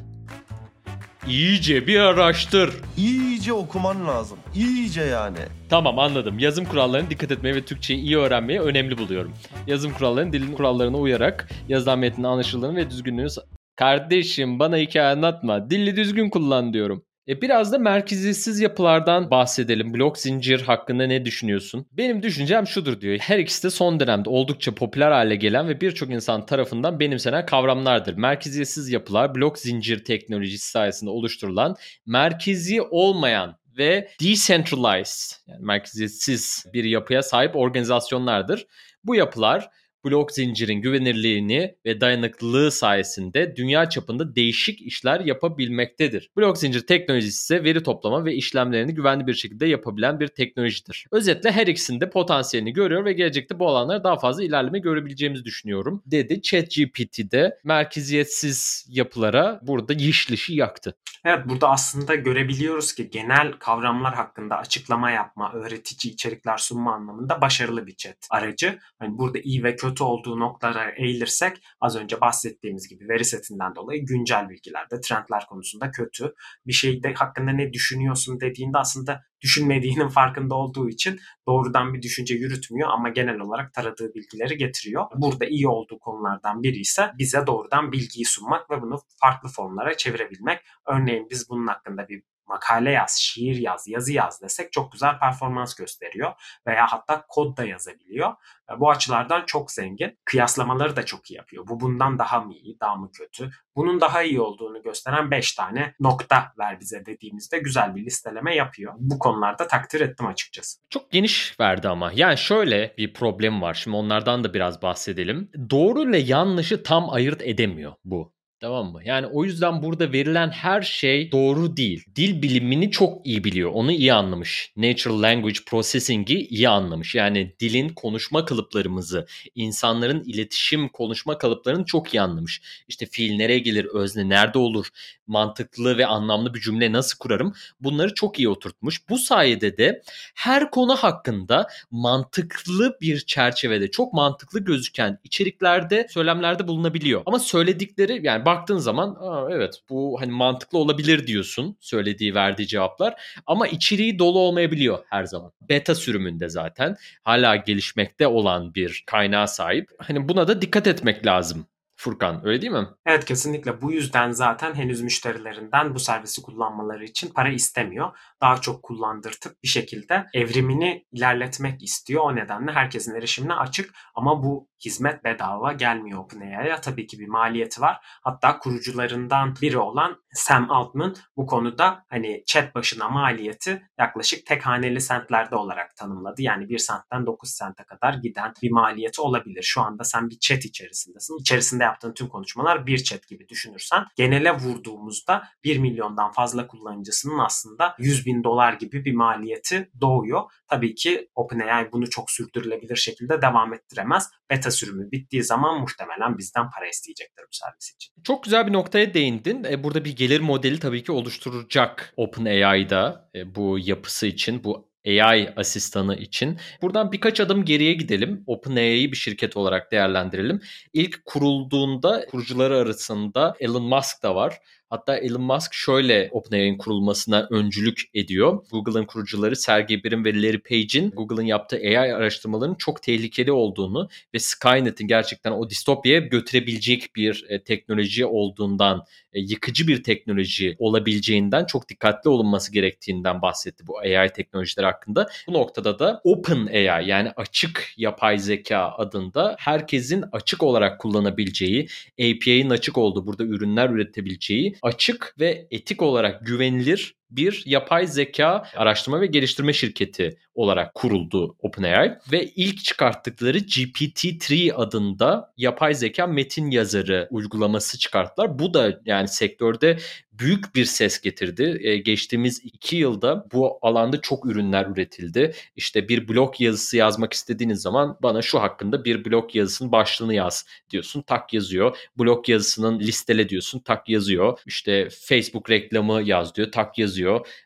İyice 1.29 1.87
bir 1.87 2.01
araştır. 2.01 2.75
İyice 2.97 3.53
okuman 3.53 4.07
lazım. 4.07 4.39
İyice 4.55 5.03
yani. 5.03 5.39
Tamam 5.71 5.99
anladım. 5.99 6.39
Yazım 6.39 6.65
kurallarına 6.65 7.11
dikkat 7.11 7.33
etmeye 7.33 7.55
ve 7.55 7.65
Türkçeyi 7.65 8.01
iyi 8.01 8.19
öğrenmeyi 8.19 8.61
önemli 8.61 8.99
buluyorum. 8.99 9.33
Yazım 9.67 9.93
kurallarının 9.93 10.33
dilin 10.33 10.55
kurallarına 10.55 10.97
uyarak 10.97 11.49
yazılan 11.69 11.99
metnin 11.99 12.25
anlaşıldığını 12.25 12.77
ve 12.77 12.91
düzgünlüğünü... 12.91 13.29
Kardeşim 13.77 14.59
bana 14.59 14.77
hikaye 14.77 15.07
anlatma. 15.07 15.71
Dilli 15.71 15.97
düzgün 15.97 16.31
kullan 16.31 16.73
diyorum. 16.73 17.05
E 17.29 17.41
biraz 17.43 17.73
da 17.73 17.79
merkeziyetsiz 17.79 18.61
yapılardan 18.61 19.31
bahsedelim. 19.31 19.95
Blok 19.95 20.19
zincir 20.19 20.61
hakkında 20.61 21.07
ne 21.07 21.25
düşünüyorsun? 21.25 21.87
Benim 21.93 22.23
düşüncem 22.23 22.67
şudur 22.67 23.01
diyor. 23.01 23.19
Her 23.19 23.39
ikisi 23.39 23.63
de 23.63 23.71
son 23.71 24.01
dönemde 24.01 24.31
oldukça 24.31 24.75
popüler 24.75 25.11
hale 25.11 25.37
gelen 25.37 25.69
ve 25.69 25.81
birçok 25.81 26.11
insan 26.11 26.47
tarafından 26.47 27.01
benimsenen 27.01 27.47
kavramlardır. 27.47 28.15
Merkeziyetsiz 28.15 28.93
yapılar 28.93 29.35
blok 29.35 29.59
zincir 29.59 30.05
teknolojisi 30.05 30.71
sayesinde 30.71 31.11
oluşturulan 31.11 31.77
merkezi 32.07 32.83
olmayan 32.83 33.57
ve 33.79 34.09
decentralized 34.21 35.37
yani 35.47 35.65
merkeziyetsiz 35.65 36.67
bir 36.73 36.85
yapıya 36.85 37.23
sahip 37.23 37.57
organizasyonlardır. 37.57 38.67
Bu 39.05 39.15
yapılar 39.15 39.71
blok 40.05 40.33
zincirin 40.33 40.81
güvenirliğini 40.81 41.75
ve 41.87 42.01
dayanıklılığı 42.01 42.71
sayesinde 42.71 43.57
dünya 43.57 43.89
çapında 43.89 44.37
değişik 44.37 44.83
işler 44.83 45.21
yapabilmektedir. 45.21 46.31
Blok 46.37 46.59
zincir 46.59 46.87
teknolojisi 46.87 47.29
ise 47.29 47.65
veri 47.65 47.83
toplama 47.83 48.25
ve 48.25 48.35
işlemlerini 48.35 48.95
güvenli 48.95 49.27
bir 49.27 49.35
şekilde 49.35 49.67
yapabilen 49.67 50.21
bir 50.21 50.29
teknolojidir. 50.29 51.07
Özetle 51.13 51.53
her 51.53 51.67
ikisinde 51.67 52.11
potansiyelini 52.11 52.73
görüyor 52.73 53.05
ve 53.05 53.13
gelecekte 53.13 53.59
bu 53.59 53.69
alanlara 53.69 54.05
daha 54.05 54.19
fazla 54.19 54.45
ilerleme 54.45 54.79
görebileceğimizi 54.79 55.45
düşünüyorum 55.45 56.03
dedi. 56.07 56.43
ChatGPT'de 56.43 57.59
merkeziyetsiz 57.65 58.87
yapılara 58.89 59.61
burada 59.63 59.93
yişlişi 59.93 60.55
yaktı. 60.55 60.95
Evet 61.25 61.41
burada 61.49 61.71
aslında 61.71 62.15
görebiliyoruz 62.15 62.95
ki 62.95 63.11
genel 63.11 63.53
kavramlar 63.53 64.15
hakkında 64.15 64.57
açıklama 64.57 65.11
yapma, 65.11 65.53
öğretici 65.53 66.15
içerikler 66.15 66.59
sunma 66.59 66.95
anlamında 66.95 67.41
başarılı 67.41 67.87
bir 67.87 67.97
chat 67.97 68.17
aracı. 68.31 68.79
Hani 68.99 69.19
burada 69.19 69.39
iyi 69.39 69.65
ve 69.65 69.77
kötü 69.77 69.94
kötü 69.95 70.05
olduğu 70.05 70.41
noktalara 70.41 70.91
eğilirsek 70.91 71.57
az 71.81 71.97
önce 71.97 72.21
bahsettiğimiz 72.21 72.89
gibi 72.89 73.09
veri 73.09 73.25
setinden 73.25 73.75
dolayı 73.75 74.07
güncel 74.07 74.49
bilgilerde 74.49 75.01
trendler 75.01 75.47
konusunda 75.49 75.91
kötü. 75.91 76.35
Bir 76.67 76.73
şeyde 76.73 77.15
hakkında 77.15 77.51
ne 77.51 77.73
düşünüyorsun 77.73 78.41
dediğinde 78.41 78.79
aslında 78.79 79.23
düşünmediğinin 79.41 80.09
farkında 80.09 80.55
olduğu 80.55 80.89
için 80.89 81.21
doğrudan 81.49 81.95
bir 81.95 82.03
düşünce 82.03 82.35
yürütmüyor 82.35 82.89
ama 82.93 83.09
genel 83.09 83.39
olarak 83.41 83.75
taradığı 83.75 84.15
bilgileri 84.15 84.57
getiriyor. 84.57 85.07
Burada 85.17 85.45
iyi 85.47 85.69
olduğu 85.69 85.99
konulardan 85.99 86.63
biri 86.63 86.79
ise 86.79 87.11
bize 87.19 87.47
doğrudan 87.47 87.93
bilgiyi 87.93 88.25
sunmak 88.25 88.71
ve 88.71 88.83
bunu 88.83 89.01
farklı 89.21 89.49
formlara 89.49 89.97
çevirebilmek. 89.97 90.61
Örneğin 90.87 91.27
biz 91.31 91.49
bunun 91.51 91.67
hakkında 91.67 92.09
bir 92.09 92.23
makale 92.47 92.91
yaz, 92.91 93.19
şiir 93.21 93.57
yaz, 93.57 93.89
yazı 93.89 94.13
yaz 94.13 94.43
desek 94.43 94.73
çok 94.73 94.93
güzel 94.93 95.19
performans 95.19 95.75
gösteriyor. 95.75 96.33
Veya 96.67 96.87
hatta 96.87 97.25
kod 97.29 97.57
da 97.57 97.65
yazabiliyor. 97.65 98.35
E, 98.71 98.81
bu 98.81 98.91
açılardan 98.91 99.43
çok 99.47 99.71
zengin. 99.71 100.19
Kıyaslamaları 100.25 100.97
da 100.97 101.05
çok 101.05 101.31
iyi 101.31 101.35
yapıyor. 101.35 101.69
Bu 101.69 101.81
bundan 101.81 102.19
daha 102.19 102.41
mı 102.41 102.55
iyi, 102.55 102.81
daha 102.81 102.97
mı 102.97 103.11
kötü? 103.13 103.51
Bunun 103.77 104.01
daha 104.01 104.23
iyi 104.23 104.41
olduğunu 104.41 104.83
gösteren 104.83 105.31
5 105.31 105.53
tane 105.55 105.95
nokta 106.01 106.53
ver 106.59 106.81
bize 106.81 107.07
dediğimizde 107.07 107.59
güzel 107.59 107.97
bir 107.97 108.07
listeleme 108.07 108.55
yapıyor. 108.55 108.95
Bu 108.99 109.19
konularda 109.19 109.67
takdir 109.67 110.01
ettim 110.01 110.27
açıkçası. 110.27 110.81
Çok 110.91 111.11
geniş 111.11 111.61
verdi 111.61 111.89
ama. 111.89 112.11
Yani 112.15 112.39
şöyle 112.39 112.95
bir 112.99 113.15
problem 113.15 113.63
var. 113.63 113.75
Şimdi 113.75 113.97
onlardan 113.97 114.45
da 114.45 114.55
biraz 114.55 114.83
bahsedelim. 114.83 115.51
Doğru 115.71 116.11
ile 116.11 116.19
yanlışı 116.19 116.83
tam 116.83 117.11
ayırt 117.11 117.43
edemiyor 117.43 117.93
bu 118.05 118.35
Tamam 118.61 118.93
mı? 118.93 119.01
Yani 119.05 119.27
o 119.27 119.45
yüzden 119.45 119.83
burada 119.83 120.13
verilen 120.13 120.51
her 120.51 120.83
şey 120.83 121.33
doğru 121.33 121.77
değil. 121.77 122.05
Dil 122.17 122.43
bilimini 122.43 122.91
çok 122.91 123.27
iyi 123.27 123.45
biliyor. 123.45 123.71
Onu 123.75 123.93
iyi 123.93 124.13
anlamış. 124.13 124.73
Natural 124.77 125.23
Language 125.23 125.59
Processing'i 125.67 126.35
iyi 126.47 126.69
anlamış. 126.69 127.15
Yani 127.15 127.55
dilin 127.61 127.89
konuşma 127.89 128.45
kalıplarımızı, 128.45 129.27
insanların 129.55 130.25
iletişim 130.27 130.89
konuşma 130.89 131.39
kalıplarını 131.39 131.85
çok 131.85 132.15
iyi 132.15 132.21
anlamış. 132.21 132.63
İşte 132.89 133.07
fiil 133.07 133.37
nereye 133.37 133.59
gelir, 133.59 133.85
özne 133.85 134.29
nerede 134.29 134.59
olur, 134.59 134.87
mantıklı 135.27 135.99
ve 135.99 136.07
anlamlı 136.07 136.55
bir 136.55 136.61
cümle 136.61 136.93
nasıl 136.93 137.19
kurarım? 137.19 137.55
Bunları 137.81 138.15
çok 138.15 138.39
iyi 138.39 138.49
oturtmuş. 138.49 139.09
Bu 139.09 139.19
sayede 139.19 139.77
de 139.77 140.03
her 140.35 140.71
konu 140.71 140.97
hakkında 140.97 141.67
mantıklı 141.91 142.97
bir 143.01 143.21
çerçevede, 143.21 143.91
çok 143.91 144.13
mantıklı 144.13 144.61
gözüken 144.65 145.19
içeriklerde, 145.25 146.07
söylemlerde 146.11 146.69
bulunabiliyor. 146.69 147.23
Ama 147.27 147.39
söyledikleri 147.39 148.21
yani 148.27 148.45
baktığın 148.55 148.79
zaman 148.79 149.17
Aa, 149.21 149.49
evet 149.51 149.81
bu 149.91 150.21
hani 150.21 150.33
mantıklı 150.33 150.79
olabilir 150.79 151.27
diyorsun 151.27 151.77
söylediği 151.81 152.35
verdiği 152.35 152.67
cevaplar 152.67 153.15
ama 153.47 153.67
içeriği 153.67 154.19
dolu 154.19 154.39
olmayabiliyor 154.39 154.99
her 155.11 155.25
zaman. 155.25 155.53
Beta 155.69 155.95
sürümünde 155.95 156.49
zaten 156.49 156.97
hala 157.23 157.57
gelişmekte 157.57 158.27
olan 158.27 158.75
bir 158.75 159.05
kaynağa 159.07 159.47
sahip. 159.47 159.91
Hani 159.99 160.29
buna 160.29 160.49
da 160.49 160.63
dikkat 160.63 160.87
etmek 160.87 161.27
lazım. 161.27 161.67
Furkan 162.05 162.47
öyle 162.47 162.63
değil 162.63 162.73
mi? 162.73 162.89
Evet 163.07 163.25
kesinlikle 163.25 163.83
bu 163.83 163.93
yüzden 163.93 164.31
zaten 164.31 164.75
henüz 164.75 165.03
müşterilerinden 165.03 165.95
bu 165.95 165.99
servisi 165.99 166.43
kullanmaları 166.43 167.05
için 167.05 167.29
para 167.29 167.49
istemiyor. 167.49 168.17
Daha 168.41 168.61
çok 168.61 168.83
kullandırtıp 168.83 169.63
bir 169.63 169.69
şekilde 169.69 170.27
evrimini 170.35 171.07
ilerletmek 171.13 171.83
istiyor. 171.83 172.23
O 172.25 172.37
nedenle 172.37 172.73
herkesin 172.73 173.15
erişimine 173.15 173.55
açık 173.55 173.95
ama 174.15 174.43
bu 174.43 174.69
hizmet 174.85 175.25
bedava 175.25 175.73
gelmiyor 175.73 176.19
OpenAI'ya. 176.19 176.81
Tabii 176.81 177.07
ki 177.07 177.19
bir 177.19 177.29
maliyeti 177.29 177.81
var. 177.81 177.99
Hatta 178.23 178.59
kurucularından 178.59 179.55
biri 179.63 179.79
olan 179.79 180.17
Sam 180.33 180.71
Altman 180.71 181.15
bu 181.37 181.47
konuda 181.47 182.05
hani 182.09 182.43
chat 182.47 182.75
başına 182.75 183.09
maliyeti 183.09 183.83
yaklaşık 183.99 184.47
tek 184.47 184.67
haneli 184.67 185.01
sentlerde 185.01 185.57
olarak 185.57 185.97
tanımladı. 185.97 186.43
Yani 186.43 186.69
1 186.69 186.79
sentten 186.79 187.27
9 187.27 187.51
sente 187.51 187.85
kadar 187.85 188.15
giden 188.15 188.53
bir 188.63 188.71
maliyeti 188.71 189.21
olabilir. 189.21 189.63
Şu 189.63 189.81
anda 189.81 190.05
sen 190.05 190.31
bir 190.31 190.39
chat 190.39 190.65
içerisindesin. 190.65 191.39
İçerisinde 191.41 191.85
yaptığın 191.95 192.13
tüm 192.13 192.29
konuşmalar 192.29 192.87
bir 192.87 192.99
chat 192.99 193.29
gibi 193.29 193.49
düşünürsen 193.49 194.05
genele 194.17 194.53
vurduğumuzda 194.53 195.43
1 195.65 195.79
milyondan 195.79 196.33
fazla 196.33 196.67
kullanıcısının 196.67 197.39
aslında 197.39 197.95
100 197.99 198.27
bin 198.27 198.45
dolar 198.45 198.73
gibi 198.73 199.05
bir 199.05 199.15
maliyeti 199.15 199.91
doğuyor. 200.01 200.43
Tabii 200.69 200.95
ki 200.95 201.29
OpenAI 201.35 201.93
bunu 201.93 202.11
çok 202.11 202.31
sürdürülebilir 202.31 202.97
şekilde 202.97 203.43
devam 203.43 203.75
ettiremez. 203.75 204.31
Beta 204.51 204.71
sürümü 204.71 205.11
bittiği 205.13 205.45
zaman 205.45 205.81
muhtemelen 205.81 206.39
bizden 206.39 206.71
para 206.71 206.89
isteyecektir 206.89 207.43
bu 207.43 207.57
servis 207.57 207.95
için. 207.95 208.15
Çok 208.25 208.45
güzel 208.45 208.67
bir 208.67 208.73
noktaya 208.73 209.15
değindin. 209.15 209.65
E, 209.65 209.85
burada 209.85 210.05
bir 210.05 210.17
gelir 210.17 210.41
modeli 210.41 210.81
tabii 210.81 211.03
ki 211.03 211.13
oluşturacak 211.13 212.15
OpenAI'da 212.17 213.31
e, 213.35 213.55
bu 213.55 213.79
yapısı 213.79 214.27
için, 214.27 214.65
bu 214.65 214.94
AI 215.07 215.53
asistanı 215.57 216.17
için. 216.17 216.59
Buradan 216.83 217.13
birkaç 217.13 217.41
adım 217.41 217.65
geriye 217.65 217.93
gidelim. 217.95 218.45
OpenAI'yi 218.47 219.13
bir 219.13 219.17
şirket 219.17 219.57
olarak 219.57 219.93
değerlendirelim. 219.93 220.61
İlk 220.93 221.25
kurulduğunda 221.25 222.27
kurucuları 222.27 222.77
arasında 222.77 223.55
Elon 223.61 223.83
Musk 223.83 224.23
da 224.23 224.35
var. 224.35 224.59
Hatta 224.95 225.17
Elon 225.17 225.43
Musk 225.43 225.75
şöyle 225.75 226.29
OpenAI'nin 226.33 226.79
kurulmasına 226.79 227.49
öncülük 227.51 228.03
ediyor. 228.15 228.65
Google'ın 228.71 229.05
kurucuları 229.05 229.57
Sergey 229.57 230.05
Brin 230.05 230.25
ve 230.25 230.43
Larry 230.43 230.59
Page'in 230.59 231.11
Google'ın 231.11 231.47
yaptığı 231.47 231.77
AI 231.77 232.15
araştırmalarının 232.15 232.75
çok 232.75 233.03
tehlikeli 233.03 233.53
olduğunu 233.53 234.09
ve 234.35 234.39
Skynet'in 234.39 235.09
gerçekten 235.09 235.53
o 235.53 235.71
distopyaya 235.71 236.21
götürebilecek 236.21 237.17
bir 237.17 237.45
e, 237.49 237.63
teknoloji 237.63 238.27
olduğundan, 238.27 239.05
e, 239.33 239.41
yıkıcı 239.41 239.89
bir 239.89 240.03
teknoloji 240.03 240.77
olabileceğinden 240.79 241.65
çok 241.65 241.89
dikkatli 241.89 242.31
olunması 242.31 242.73
gerektiğinden 242.73 243.43
bahsetti 243.43 243.87
bu 243.87 243.99
AI 243.99 244.29
teknolojiler 244.29 244.85
hakkında. 244.85 245.29
Bu 245.49 245.53
noktada 245.53 245.99
da 245.99 246.21
Open 246.25 246.67
AI 246.67 247.09
yani 247.09 247.31
açık 247.37 247.93
yapay 247.97 248.39
zeka 248.39 248.79
adında 248.99 249.57
herkesin 249.59 250.25
açık 250.33 250.63
olarak 250.63 251.01
kullanabileceği, 251.01 251.89
API'nin 252.21 252.71
açık 252.71 252.99
olduğu, 252.99 253.27
burada 253.27 253.45
ürünler 253.45 253.91
üretebileceği 253.91 254.77
açık 254.85 255.35
ve 255.41 255.67
etik 255.71 256.03
olarak 256.03 256.47
güvenilir 256.47 257.17
bir 257.31 257.63
yapay 257.67 258.07
zeka 258.07 258.65
araştırma 258.77 259.21
ve 259.21 259.27
geliştirme 259.27 259.73
şirketi 259.73 260.39
olarak 260.55 260.95
kuruldu 260.95 261.57
OpenAI 261.59 262.19
ve 262.33 262.45
ilk 262.45 262.85
çıkarttıkları 262.85 263.59
GPT-3 263.59 264.73
adında 264.73 265.53
yapay 265.57 265.95
zeka 265.95 266.27
metin 266.27 266.71
yazarı 266.71 267.29
uygulaması 267.31 267.99
çıkarttılar. 267.99 268.59
Bu 268.59 268.75
da 268.75 269.01
yani 269.05 269.29
sektörde 269.29 269.99
büyük 270.39 270.75
bir 270.75 270.85
ses 270.85 271.21
getirdi. 271.21 271.79
Ee, 271.83 271.97
geçtiğimiz 271.97 272.61
iki 272.65 272.97
yılda 272.97 273.47
bu 273.53 273.79
alanda 273.83 274.21
çok 274.21 274.47
ürünler 274.47 274.87
üretildi. 274.87 275.55
İşte 275.77 276.09
bir 276.09 276.29
blog 276.29 276.61
yazısı 276.61 276.97
yazmak 276.97 277.33
istediğiniz 277.33 277.83
zaman 277.83 278.19
bana 278.23 278.43
şu 278.43 278.61
hakkında 278.61 279.05
bir 279.05 279.25
blog 279.25 279.57
yazısının 279.57 279.93
başlığını 279.93 280.35
yaz 280.35 280.67
diyorsun. 280.91 281.23
Tak 281.23 281.55
yazıyor. 281.55 281.97
Blog 282.19 282.49
yazısının 282.49 283.01
listele 283.01 283.49
diyorsun. 283.49 283.79
Tak 283.79 284.09
yazıyor. 284.09 284.59
İşte 284.67 285.09
Facebook 285.11 285.71
reklamı 285.71 286.23
yaz 286.23 286.55
diyor. 286.55 286.73
Tak 286.73 286.99
yazıyor. 286.99 287.14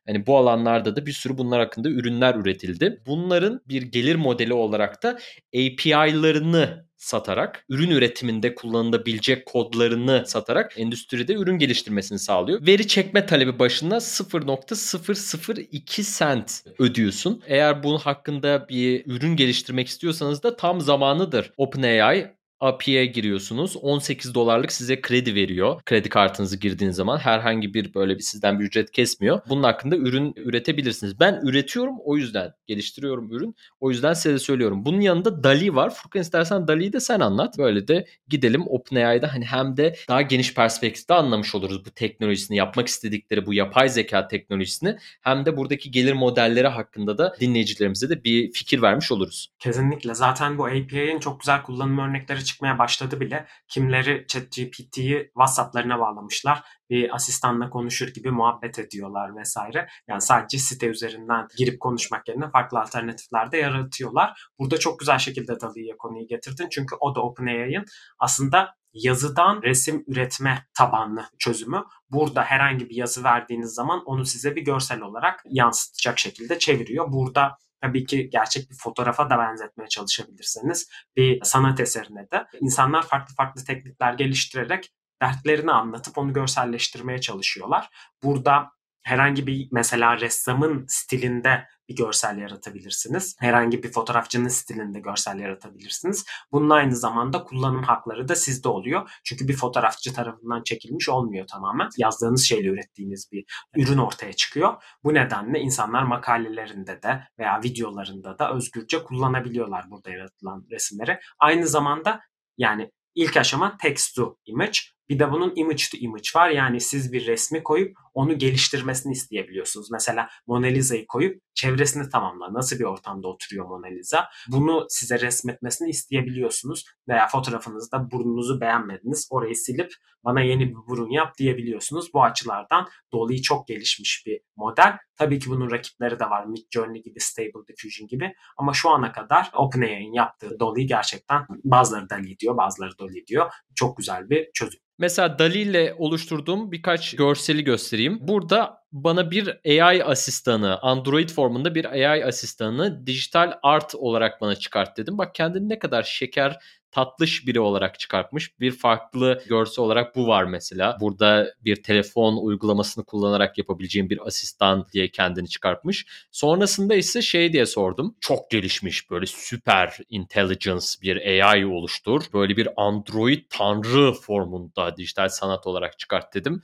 Hani 0.07 0.27
bu 0.27 0.37
alanlarda 0.37 0.97
da 0.97 1.07
bir 1.07 1.13
sürü 1.13 1.39
bunlar 1.39 1.61
hakkında 1.61 1.89
ürünler 1.89 2.35
üretildi. 2.35 3.03
Bunların 3.07 3.61
bir 3.69 3.83
gelir 3.83 4.17
modeli 4.17 4.53
olarak 4.53 5.03
da 5.03 5.19
API'larını 5.55 6.89
satarak, 6.99 7.65
ürün 7.69 7.91
üretiminde 7.91 8.55
kullanılabilecek 8.55 9.47
kodlarını 9.47 10.25
satarak 10.27 10.79
endüstride 10.79 11.35
ürün 11.35 11.59
geliştirmesini 11.59 12.19
sağlıyor. 12.19 12.67
Veri 12.67 12.89
çekme 12.89 13.27
talebi 13.27 13.59
başına 13.59 13.97
0.002 13.97 16.03
sent 16.03 16.65
ödüyorsun. 16.79 17.43
Eğer 17.47 17.83
bunun 17.83 17.99
hakkında 17.99 18.69
bir 18.69 19.07
ürün 19.07 19.37
geliştirmek 19.37 19.89
istiyorsanız 19.89 20.43
da 20.43 20.57
tam 20.57 20.81
zamanıdır. 20.81 21.53
OpenAI 21.57 22.38
API'ye 22.61 23.07
giriyorsunuz. 23.07 23.77
18 23.77 24.35
dolarlık 24.35 24.73
size 24.73 25.01
kredi 25.01 25.35
veriyor. 25.35 25.83
Kredi 25.83 26.09
kartınızı 26.09 26.57
girdiğiniz 26.57 26.97
zaman 26.97 27.19
herhangi 27.19 27.75
bir 27.75 27.95
böyle 27.95 28.15
bir 28.15 28.23
sizden 28.23 28.61
bir 28.61 28.65
ücret 28.65 28.91
kesmiyor. 28.91 29.41
Bunun 29.49 29.63
hakkında 29.63 29.97
ürün 29.97 30.33
üretebilirsiniz. 30.37 31.21
Ben 31.21 31.41
üretiyorum 31.43 31.95
o 32.05 32.17
yüzden 32.17 32.53
geliştiriyorum 32.67 33.33
ürün. 33.33 33.55
O 33.81 33.91
yüzden 33.91 34.13
size 34.13 34.35
de 34.35 34.39
söylüyorum. 34.39 34.85
Bunun 34.85 35.01
yanında 35.01 35.45
Dali 35.45 35.75
var. 35.75 35.95
Furkan 35.95 36.23
istersen 36.23 36.69
Dali'yi 36.69 36.93
de 36.93 37.01
sen 37.01 37.21
anlat. 37.21 37.59
Böyle 37.59 37.89
de 37.89 38.07
gidelim 38.29 38.63
OpenAI'da 38.69 39.35
hani 39.35 39.45
hem 39.45 39.77
de 39.77 39.97
daha 40.09 40.23
geniş 40.23 40.55
perspektifte 40.55 41.15
anlamış 41.15 41.55
oluruz 41.55 41.87
bu 41.87 41.91
teknolojisini 41.91 42.57
yapmak 42.57 42.89
istedikleri 42.89 43.47
bu 43.47 43.55
yapay 43.55 43.89
zeka 43.89 44.29
teknolojisini 44.29 44.97
hem 45.23 45.47
de 45.47 45.57
buradaki 45.57 45.91
gelir 45.91 46.13
modelleri 46.13 46.69
hakkında 46.69 47.19
da 47.19 47.35
dinleyicilerimize 47.41 48.09
de 48.11 48.25
bir 48.25 48.53
fikir 48.53 48.83
vermiş 48.83 49.13
oluruz. 49.13 49.49
Kesinlikle. 49.59 50.15
Zaten 50.15 50.59
bu 50.59 50.67
API'nin 50.67 51.21
çok 51.21 51.41
güzel 51.41 51.63
kullanım 51.63 51.99
örnekleri 51.99 52.48
çıkmaya 52.49 52.79
başladı 52.79 53.21
bile. 53.21 53.47
Kimleri 53.69 54.25
ChatGPT'yi 54.29 55.25
WhatsApp'larına 55.25 55.99
bağlamışlar. 55.99 56.63
Bir 56.91 57.15
asistanla 57.15 57.71
konuşur 57.71 58.09
gibi 58.09 58.31
muhabbet 58.31 58.79
ediyorlar 58.79 59.37
vesaire. 59.37 59.89
Yani 60.09 60.21
sadece 60.21 60.59
site 60.59 60.87
üzerinden 60.87 61.47
girip 61.59 61.81
konuşmak 61.81 62.29
yerine 62.29 62.51
farklı 62.51 62.81
alternatifler 62.81 63.53
de 63.53 63.57
yaratıyorlar. 63.57 64.49
Burada 64.59 64.79
çok 64.79 64.99
güzel 64.99 65.19
şekilde 65.19 65.61
Dali'ye 65.61 65.97
konuyu 65.97 66.27
getirdin. 66.27 66.69
Çünkü 66.71 66.97
o 67.01 67.15
da 67.15 67.23
OpenAI'ın 67.23 67.85
aslında 68.19 68.75
yazıdan 68.93 69.63
resim 69.63 70.05
üretme 70.07 70.67
tabanlı 70.75 71.25
çözümü. 71.39 71.85
Burada 72.11 72.43
herhangi 72.43 72.89
bir 72.89 72.95
yazı 72.95 73.25
verdiğiniz 73.25 73.75
zaman 73.75 74.03
onu 74.05 74.25
size 74.25 74.57
bir 74.57 74.63
görsel 74.63 75.01
olarak 75.01 75.43
yansıtacak 75.45 76.19
şekilde 76.19 76.59
çeviriyor. 76.59 77.13
Burada 77.13 77.57
tabii 77.81 78.07
ki 78.07 78.31
gerçek 78.31 78.71
bir 78.71 78.77
fotoğrafa 78.77 79.31
da 79.31 79.39
benzetmeye 79.39 79.89
çalışabilirsiniz. 79.89 80.89
Bir 81.17 81.45
sanat 81.45 81.81
eserine 81.81 82.31
de. 82.33 82.47
İnsanlar 82.61 83.03
farklı 83.07 83.35
farklı 83.35 83.65
teknikler 83.65 84.15
geliştirerek 84.15 84.93
dertlerini 85.23 85.73
anlatıp 85.73 86.19
onu 86.19 86.33
görselleştirmeye 86.33 87.21
çalışıyorlar. 87.21 87.89
Burada 88.23 88.71
herhangi 89.09 89.47
bir 89.47 89.69
mesela 89.73 90.21
ressamın 90.21 90.85
stilinde 90.89 91.65
bir 91.89 91.97
görsel 91.97 92.39
yaratabilirsiniz. 92.39 93.37
Herhangi 93.39 93.83
bir 93.83 93.93
fotoğrafçının 93.93 94.49
stilinde 94.49 95.01
görsel 95.01 95.39
yaratabilirsiniz. 95.39 96.25
Bunun 96.53 96.71
aynı 96.71 96.97
zamanda 96.97 97.45
kullanım 97.45 97.83
hakları 97.83 98.29
da 98.29 98.35
sizde 98.35 98.69
oluyor. 98.69 99.11
Çünkü 99.25 99.49
bir 99.49 99.57
fotoğrafçı 99.57 100.15
tarafından 100.15 100.63
çekilmiş 100.63 101.09
olmuyor 101.09 101.47
tamamen. 101.47 101.89
Yazdığınız 101.99 102.45
şeyle 102.49 102.69
ürettiğiniz 102.69 103.29
bir 103.33 103.45
ürün 103.77 103.99
ortaya 103.99 104.33
çıkıyor. 104.33 104.83
Bu 105.05 105.15
nedenle 105.15 105.61
insanlar 105.61 106.03
makalelerinde 106.03 107.03
de 107.03 107.21
veya 107.39 107.61
videolarında 107.65 108.39
da 108.39 108.55
özgürce 108.55 109.05
kullanabiliyorlar 109.05 109.91
burada 109.91 110.11
yaratılan 110.11 110.67
resimleri. 110.71 111.21
Aynı 111.39 111.67
zamanda 111.67 112.21
yani 112.59 112.91
ilk 113.15 113.37
aşama 113.37 113.77
text 113.77 114.17
to 114.17 114.37
image 114.47 114.79
Bir 115.09 115.19
de 115.19 115.33
bunun 115.33 115.53
image 115.57 115.83
to 115.93 115.99
image 115.99 116.29
var. 116.37 116.51
Yani 116.51 116.81
siz 116.81 117.13
bir 117.13 117.27
resmi 117.27 117.63
koyup 117.63 117.97
onu 118.15 118.39
geliştirmesini 118.39 119.13
isteyebiliyorsunuz. 119.13 119.91
Mesela 119.91 120.29
Mona 120.47 120.67
Lisa'yı 120.67 121.07
koyup 121.07 121.43
çevresini 121.55 122.11
tamamla. 122.11 122.55
Nasıl 122.55 122.79
bir 122.79 122.85
ortamda 122.85 123.29
oturuyor 123.29 123.67
Mona 123.67 123.87
Lisa? 123.87 124.29
Bunu 124.49 124.87
size 124.89 125.21
resmetmesini 125.21 125.91
isteyebiliyorsunuz. 125.91 126.85
Veya 127.09 127.27
fotoğrafınızda 127.27 128.11
burnunuzu 128.11 128.61
beğenmediniz. 128.61 129.29
Orayı 129.31 129.57
silip 129.57 129.93
bana 130.25 130.41
yeni 130.41 130.69
bir 130.69 130.75
burun 130.75 131.11
yap 131.11 131.39
diyebiliyorsunuz. 131.39 132.15
Bu 132.15 132.25
açılardan 132.25 132.89
Dolly 133.13 133.43
çok 133.43 133.69
gelişmiş 133.69 134.23
bir 134.27 134.41
model. 134.57 134.99
Tabii 135.17 135.39
ki 135.39 135.51
bunun 135.51 135.71
rakipleri 135.71 136.21
de 136.21 136.25
var. 136.25 136.45
Midjourney 136.45 137.03
gibi, 137.03 137.21
Stable 137.21 137.67
Diffusion 137.69 138.09
gibi. 138.09 138.35
Ama 138.57 138.73
şu 138.73 138.91
ana 138.91 139.13
kadar 139.13 139.51
OpenAI'nin 139.55 140.13
yaptığı 140.13 140.61
Dolly 140.61 140.87
gerçekten 140.87 141.47
bazıları 141.65 142.11
Dali 142.11 142.39
diyor, 142.39 142.57
bazıları 142.57 142.99
Dolly 142.99 143.27
diyor. 143.27 143.53
Çok 143.75 143.97
güzel 143.97 144.31
bir 144.31 144.51
çözüm. 144.55 144.81
Mesela 144.99 145.39
Dali 145.39 145.59
ile 145.59 145.95
oluşturduğum 145.99 146.73
birkaç 146.73 147.17
görseli 147.17 147.65
göstereyim. 147.65 148.19
Burada 148.29 148.83
bana 148.93 149.31
bir 149.31 149.61
AI 149.83 150.05
asistanı, 150.05 150.79
Android 150.83 151.31
formunda 151.31 151.75
bir 151.75 151.85
AI 151.85 152.25
asistanı 152.25 153.07
dijital 153.07 153.53
art 153.63 153.95
olarak 153.95 154.41
bana 154.41 154.57
çıkart 154.57 154.97
dedim. 154.97 155.19
Bak 155.19 155.35
kendini 155.35 155.69
ne 155.69 155.79
kadar 155.79 156.03
şeker 156.03 156.59
tatlış 156.91 157.47
biri 157.47 157.61
olarak 157.61 157.99
çıkartmış. 157.99 158.61
Bir 158.61 158.71
farklı 158.71 159.43
görsel 159.49 159.85
olarak 159.85 160.17
bu 160.17 160.27
var 160.27 160.45
mesela. 160.45 160.97
Burada 161.01 161.55
bir 161.65 161.83
telefon 161.83 162.47
uygulamasını 162.47 163.05
kullanarak 163.05 163.59
yapabileceğim 163.59 164.11
bir 164.11 164.27
asistan 164.27 164.87
diye 164.93 165.09
kendini 165.11 165.49
çıkartmış. 165.49 166.07
Sonrasında 166.31 166.95
ise 166.95 167.23
şey 167.23 167.53
diye 167.53 167.67
sordum. 167.67 168.15
Çok 168.21 168.51
gelişmiş 168.51 169.11
böyle 169.11 169.27
süper 169.27 169.99
intelligence 170.09 170.87
bir 171.03 171.45
AI 171.45 171.67
oluştur. 171.67 172.23
Böyle 172.35 172.57
bir 172.57 172.69
android 172.77 173.45
tanrı 173.51 174.13
formunda 174.13 174.97
dijital 174.97 175.29
sanat 175.29 175.67
olarak 175.67 175.99
çıkart 175.99 176.35
dedim. 176.35 176.63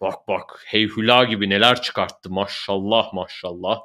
Bak 0.00 0.28
bak 0.28 0.62
heyhula 0.66 1.24
gibi 1.24 1.50
neler 1.50 1.82
çıkarttı 1.82 2.30
maşallah 2.30 3.12
maşallah. 3.12 3.80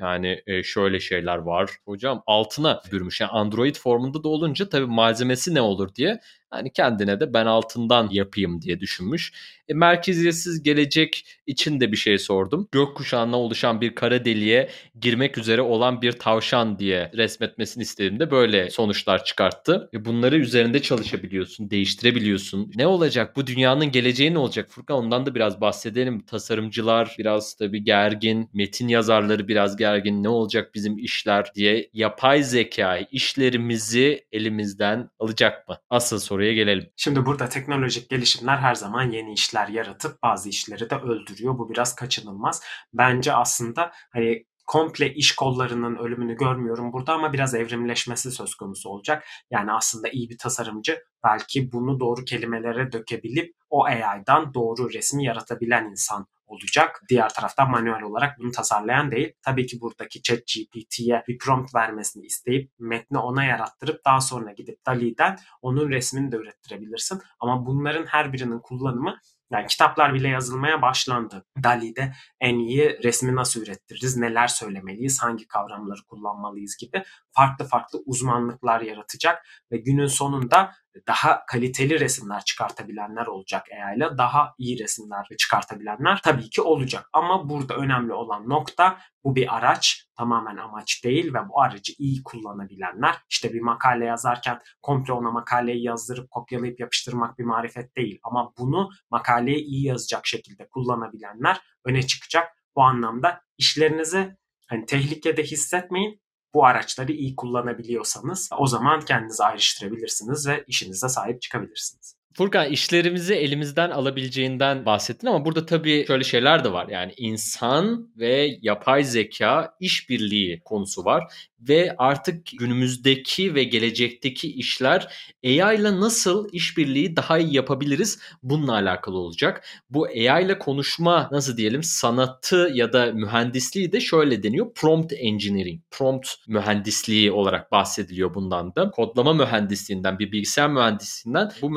Yani 0.00 0.42
e, 0.46 0.62
şöyle 0.62 1.00
şeyler 1.00 1.38
var. 1.38 1.70
Hocam 1.84 2.22
altına 2.26 2.82
bürümüş. 2.92 3.20
Yani 3.20 3.30
Android 3.30 3.76
formunda 3.76 4.22
da 4.22 4.28
olunca 4.28 4.68
tabii 4.68 4.86
malzemesi 4.86 5.54
ne 5.54 5.60
olur 5.60 5.94
diye 5.94 6.20
Hani 6.50 6.72
kendine 6.72 7.20
de 7.20 7.34
ben 7.34 7.46
altından 7.46 8.08
yapayım 8.12 8.62
diye 8.62 8.80
düşünmüş. 8.80 9.32
E, 9.68 9.74
merkeziyetsiz 9.74 10.62
gelecek 10.62 11.26
için 11.46 11.80
de 11.80 11.92
bir 11.92 11.96
şey 11.96 12.18
sordum. 12.18 12.68
Gökkuşağına 12.72 13.36
oluşan 13.36 13.80
bir 13.80 13.94
kara 13.94 14.24
deliğe 14.24 14.68
girmek 15.00 15.38
üzere 15.38 15.62
olan 15.62 16.02
bir 16.02 16.12
tavşan 16.12 16.78
diye 16.78 17.10
resmetmesini 17.14 17.82
istediğimde 17.82 18.30
böyle 18.30 18.70
sonuçlar 18.70 19.24
çıkarttı. 19.24 19.90
E, 19.94 20.04
bunları 20.04 20.38
üzerinde 20.38 20.82
çalışabiliyorsun, 20.82 21.70
değiştirebiliyorsun. 21.70 22.70
Ne 22.76 22.86
olacak? 22.86 23.36
Bu 23.36 23.46
dünyanın 23.46 23.90
geleceği 23.92 24.34
ne 24.34 24.38
olacak? 24.38 24.70
Furkan 24.70 24.96
ondan 24.96 25.26
da 25.26 25.34
biraz 25.34 25.60
bahsedelim. 25.60 26.20
Tasarımcılar 26.20 27.16
biraz 27.18 27.54
tabii 27.54 27.84
gergin, 27.84 28.50
metin 28.54 28.88
yazarları 28.88 29.48
biraz 29.48 29.76
gergin. 29.76 30.22
Ne 30.22 30.28
olacak 30.28 30.74
bizim 30.74 30.98
işler 30.98 31.50
diye 31.54 31.90
yapay 31.92 32.42
zeka 32.42 32.96
işlerimizi 32.96 34.26
elimizden 34.32 35.10
alacak 35.18 35.68
mı? 35.68 35.76
Asıl 35.90 36.18
soru 36.18 36.35
soruya 36.36 36.52
gelelim. 36.52 36.90
Şimdi 36.96 37.26
burada 37.26 37.48
teknolojik 37.48 38.10
gelişimler 38.10 38.56
her 38.56 38.74
zaman 38.74 39.10
yeni 39.10 39.32
işler 39.32 39.68
yaratıp 39.68 40.22
bazı 40.22 40.48
işleri 40.48 40.90
de 40.90 40.94
öldürüyor. 40.94 41.58
Bu 41.58 41.70
biraz 41.70 41.94
kaçınılmaz. 41.94 42.62
Bence 42.92 43.32
aslında 43.32 43.92
hani 44.12 44.44
komple 44.66 45.14
iş 45.14 45.34
kollarının 45.34 45.96
ölümünü 45.96 46.36
görmüyorum 46.36 46.92
burada 46.92 47.12
ama 47.12 47.32
biraz 47.32 47.54
evrimleşmesi 47.54 48.30
söz 48.30 48.54
konusu 48.54 48.88
olacak. 48.88 49.24
Yani 49.50 49.72
aslında 49.72 50.08
iyi 50.08 50.30
bir 50.30 50.38
tasarımcı 50.38 50.98
belki 51.24 51.72
bunu 51.72 52.00
doğru 52.00 52.24
kelimelere 52.24 52.92
dökebilip 52.92 53.54
o 53.70 53.84
AI'dan 53.84 54.54
doğru 54.54 54.90
resmi 54.92 55.24
yaratabilen 55.24 55.84
insan 55.84 56.26
olacak. 56.46 57.02
Diğer 57.08 57.28
taraftan 57.28 57.70
manuel 57.70 58.02
olarak 58.02 58.38
bunu 58.38 58.50
tasarlayan 58.50 59.10
değil. 59.10 59.32
Tabii 59.42 59.66
ki 59.66 59.80
buradaki 59.80 60.22
chat 60.22 60.38
GPT'ye 60.38 61.24
bir 61.28 61.38
prompt 61.38 61.74
vermesini 61.74 62.26
isteyip 62.26 62.70
metni 62.78 63.18
ona 63.18 63.44
yarattırıp 63.44 64.04
daha 64.04 64.20
sonra 64.20 64.52
gidip 64.52 64.86
DALI'den 64.86 65.38
onun 65.62 65.90
resmini 65.90 66.32
de 66.32 66.36
ürettirebilirsin. 66.36 67.20
Ama 67.40 67.66
bunların 67.66 68.06
her 68.06 68.32
birinin 68.32 68.58
kullanımı 68.58 69.18
yani 69.50 69.66
kitaplar 69.66 70.14
bile 70.14 70.28
yazılmaya 70.28 70.82
başlandı. 70.82 71.44
Dali'de 71.62 72.12
en 72.40 72.58
iyi 72.58 72.98
resmi 73.02 73.36
nasıl 73.36 73.62
ürettiririz, 73.62 74.16
neler 74.16 74.46
söylemeliyiz, 74.46 75.22
hangi 75.22 75.48
kavramları 75.48 76.02
kullanmalıyız 76.06 76.76
gibi 76.76 77.02
farklı 77.36 77.64
farklı 77.64 78.02
uzmanlıklar 78.06 78.80
yaratacak 78.80 79.46
ve 79.72 79.76
günün 79.76 80.06
sonunda 80.06 80.72
daha 81.08 81.46
kaliteli 81.46 82.00
resimler 82.00 82.44
çıkartabilenler 82.44 83.26
olacak 83.26 83.66
AI 83.72 83.96
ile 83.96 84.18
daha 84.18 84.54
iyi 84.58 84.78
resimler 84.78 85.26
çıkartabilenler 85.38 86.20
tabii 86.24 86.50
ki 86.50 86.62
olacak. 86.62 87.08
Ama 87.12 87.48
burada 87.48 87.76
önemli 87.76 88.12
olan 88.12 88.48
nokta 88.48 88.98
bu 89.24 89.36
bir 89.36 89.56
araç 89.56 90.06
tamamen 90.16 90.56
amaç 90.56 91.04
değil 91.04 91.34
ve 91.34 91.48
bu 91.48 91.62
aracı 91.62 91.92
iyi 91.98 92.22
kullanabilenler. 92.22 93.14
İşte 93.30 93.52
bir 93.52 93.60
makale 93.60 94.04
yazarken 94.04 94.60
komple 94.82 95.12
ona 95.12 95.30
makaleyi 95.30 95.82
yazdırıp 95.82 96.30
kopyalayıp 96.30 96.80
yapıştırmak 96.80 97.38
bir 97.38 97.44
marifet 97.44 97.96
değil. 97.96 98.18
Ama 98.22 98.52
bunu 98.58 98.90
makaleyi 99.10 99.64
iyi 99.64 99.86
yazacak 99.86 100.26
şekilde 100.26 100.68
kullanabilenler 100.68 101.60
öne 101.84 102.02
çıkacak. 102.02 102.48
Bu 102.76 102.82
anlamda 102.82 103.40
işlerinizi 103.58 104.36
hani 104.68 104.86
tehlikede 104.86 105.42
hissetmeyin 105.42 106.20
bu 106.56 106.66
araçları 106.66 107.12
iyi 107.12 107.36
kullanabiliyorsanız 107.36 108.50
o 108.58 108.66
zaman 108.66 109.00
kendinizi 109.00 109.44
ayrıştırabilirsiniz 109.44 110.48
ve 110.48 110.64
işinize 110.66 111.08
sahip 111.08 111.42
çıkabilirsiniz. 111.42 112.15
Furkan 112.36 112.70
işlerimizi 112.70 113.34
elimizden 113.34 113.90
alabileceğinden 113.90 114.86
bahsettin 114.86 115.26
ama 115.26 115.44
burada 115.44 115.66
tabii 115.66 116.04
şöyle 116.06 116.24
şeyler 116.24 116.64
de 116.64 116.72
var. 116.72 116.88
Yani 116.88 117.12
insan 117.16 118.10
ve 118.16 118.58
yapay 118.62 119.04
zeka 119.04 119.74
işbirliği 119.80 120.60
konusu 120.64 121.04
var 121.04 121.24
ve 121.60 121.94
artık 121.98 122.46
günümüzdeki 122.58 123.54
ve 123.54 123.64
gelecekteki 123.64 124.52
işler 124.52 125.08
AI 125.44 125.80
ile 125.80 126.00
nasıl 126.00 126.48
işbirliği 126.52 127.16
daha 127.16 127.38
iyi 127.38 127.54
yapabiliriz 127.54 128.18
bununla 128.42 128.72
alakalı 128.72 129.18
olacak. 129.18 129.66
Bu 129.90 130.06
AI 130.06 130.44
ile 130.44 130.58
konuşma 130.58 131.28
nasıl 131.32 131.56
diyelim 131.56 131.82
sanatı 131.82 132.70
ya 132.74 132.92
da 132.92 133.12
mühendisliği 133.12 133.92
de 133.92 134.00
şöyle 134.00 134.42
deniyor. 134.42 134.74
Prompt 134.74 135.12
engineering, 135.16 135.80
prompt 135.90 136.28
mühendisliği 136.48 137.32
olarak 137.32 137.72
bahsediliyor 137.72 138.34
bundan 138.34 138.74
da. 138.74 138.90
Kodlama 138.90 139.32
mühendisliğinden, 139.32 140.18
bir 140.18 140.32
bilgisayar 140.32 140.70
mühendisliğinden 140.70 141.50
bu 141.62 141.70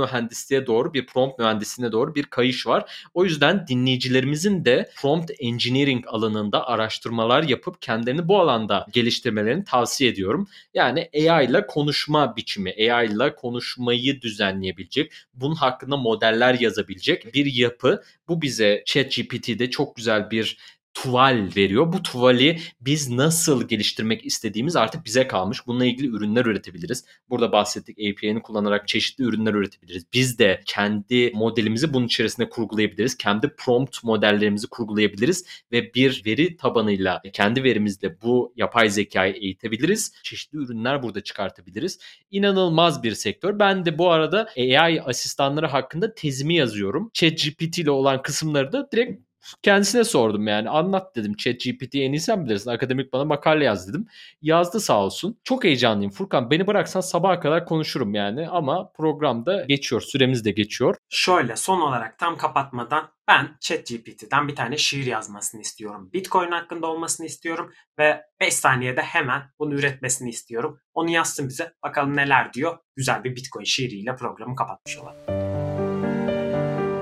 mühendisliğe 0.49 0.67
doğru 0.67 0.93
bir 0.93 1.05
prompt 1.05 1.39
mühendisliğine 1.39 1.91
doğru 1.91 2.15
bir 2.15 2.23
kayış 2.23 2.67
var. 2.67 3.09
O 3.13 3.25
yüzden 3.25 3.67
dinleyicilerimizin 3.67 4.65
de 4.65 4.89
prompt 4.95 5.31
engineering 5.39 6.05
alanında 6.07 6.67
araştırmalar 6.67 7.43
yapıp 7.43 7.81
kendilerini 7.81 8.27
bu 8.27 8.39
alanda 8.39 8.85
geliştirmelerini 8.93 9.63
tavsiye 9.63 10.09
ediyorum. 10.09 10.47
Yani 10.73 11.09
AI 11.13 11.45
ile 11.45 11.67
konuşma 11.67 12.35
biçimi, 12.35 12.71
AI 12.71 13.07
ile 13.07 13.35
konuşmayı 13.35 14.21
düzenleyebilecek, 14.21 15.11
bunun 15.33 15.55
hakkında 15.55 15.97
modeller 15.97 16.59
yazabilecek 16.59 17.33
bir 17.33 17.45
yapı. 17.45 18.03
Bu 18.27 18.41
bize 18.41 18.83
ChatGPT'de 18.85 19.69
çok 19.69 19.95
güzel 19.95 20.31
bir 20.31 20.57
tuval 20.93 21.49
veriyor. 21.55 21.93
Bu 21.93 22.03
tuvali 22.03 22.59
biz 22.81 23.09
nasıl 23.09 23.67
geliştirmek 23.67 24.25
istediğimiz 24.25 24.75
artık 24.75 25.05
bize 25.05 25.27
kalmış. 25.27 25.67
Bununla 25.67 25.85
ilgili 25.85 26.07
ürünler 26.07 26.45
üretebiliriz. 26.45 27.05
Burada 27.29 27.51
bahsettik 27.51 27.97
API'ni 27.99 28.41
kullanarak 28.41 28.87
çeşitli 28.87 29.23
ürünler 29.23 29.53
üretebiliriz. 29.53 30.03
Biz 30.13 30.39
de 30.39 30.61
kendi 30.65 31.31
modelimizi 31.35 31.93
bunun 31.93 32.05
içerisinde 32.05 32.49
kurgulayabiliriz. 32.49 33.17
Kendi 33.17 33.49
prompt 33.49 34.03
modellerimizi 34.03 34.67
kurgulayabiliriz 34.67 35.45
ve 35.71 35.93
bir 35.93 36.23
veri 36.25 36.57
tabanıyla 36.57 37.21
kendi 37.33 37.63
verimizle 37.63 38.21
bu 38.21 38.53
yapay 38.55 38.89
zekayı 38.89 39.33
eğitebiliriz. 39.33 40.13
Çeşitli 40.23 40.57
ürünler 40.57 41.03
burada 41.03 41.21
çıkartabiliriz. 41.21 41.99
İnanılmaz 42.31 43.03
bir 43.03 43.13
sektör. 43.13 43.59
Ben 43.59 43.85
de 43.85 43.97
bu 43.97 44.11
arada 44.11 44.49
AI 44.57 45.01
asistanları 45.01 45.67
hakkında 45.67 46.13
tezimi 46.13 46.55
yazıyorum. 46.55 47.11
ChatGPT 47.13 47.77
ile 47.77 47.91
olan 47.91 48.21
kısımları 48.21 48.71
da 48.71 48.91
direkt 48.91 49.28
kendisine 49.63 50.03
sordum 50.03 50.47
yani 50.47 50.69
anlat 50.69 51.15
dedim 51.15 51.35
chat 51.35 51.59
GPT 51.59 51.95
en 51.95 52.13
iyi 52.13 52.19
sen 52.19 52.45
bilirsin 52.45 52.69
akademik 52.69 53.13
bana 53.13 53.25
makale 53.25 53.65
yaz 53.65 53.89
dedim. 53.89 54.05
Yazdı 54.41 54.79
sağ 54.79 55.03
olsun. 55.03 55.39
Çok 55.43 55.63
heyecanlıyım 55.63 56.11
Furkan 56.11 56.51
beni 56.51 56.67
bıraksan 56.67 57.01
sabaha 57.01 57.39
kadar 57.39 57.65
konuşurum 57.65 58.13
yani 58.13 58.49
ama 58.49 58.91
programda 58.91 59.65
geçiyor 59.65 60.01
süremiz 60.01 60.45
de 60.45 60.51
geçiyor. 60.51 60.95
Şöyle 61.09 61.55
son 61.55 61.81
olarak 61.81 62.19
tam 62.19 62.37
kapatmadan 62.37 63.09
ben 63.27 63.57
ChatGPT'den 63.59 64.47
bir 64.47 64.55
tane 64.55 64.77
şiir 64.77 65.05
yazmasını 65.05 65.61
istiyorum. 65.61 66.09
Bitcoin 66.13 66.51
hakkında 66.51 66.87
olmasını 66.87 67.25
istiyorum 67.25 67.73
ve 67.99 68.21
5 68.39 68.53
saniyede 68.53 69.01
hemen 69.01 69.41
bunu 69.59 69.73
üretmesini 69.73 70.29
istiyorum. 70.29 70.79
Onu 70.93 71.09
yazsın 71.09 71.49
bize 71.49 71.73
bakalım 71.83 72.17
neler 72.17 72.53
diyor. 72.53 72.77
Güzel 72.95 73.23
bir 73.23 73.35
Bitcoin 73.35 73.65
şiiriyle 73.65 74.15
programı 74.15 74.55
kapatmış 74.55 74.97
olalım. 74.97 75.48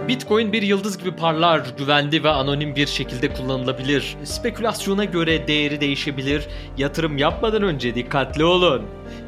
Bitcoin 0.07 0.53
bir 0.53 0.61
yıldız 0.61 0.97
gibi 0.97 1.15
parlar, 1.15 1.73
güvenli 1.77 2.23
ve 2.23 2.29
anonim 2.29 2.75
bir 2.75 2.87
şekilde 2.87 3.33
kullanılabilir. 3.33 4.17
Spekülasyona 4.23 5.05
göre 5.05 5.47
değeri 5.47 5.81
değişebilir. 5.81 6.47
Yatırım 6.77 7.17
yapmadan 7.17 7.63
önce 7.63 7.95
dikkatli 7.95 8.43
olun. 8.43 8.85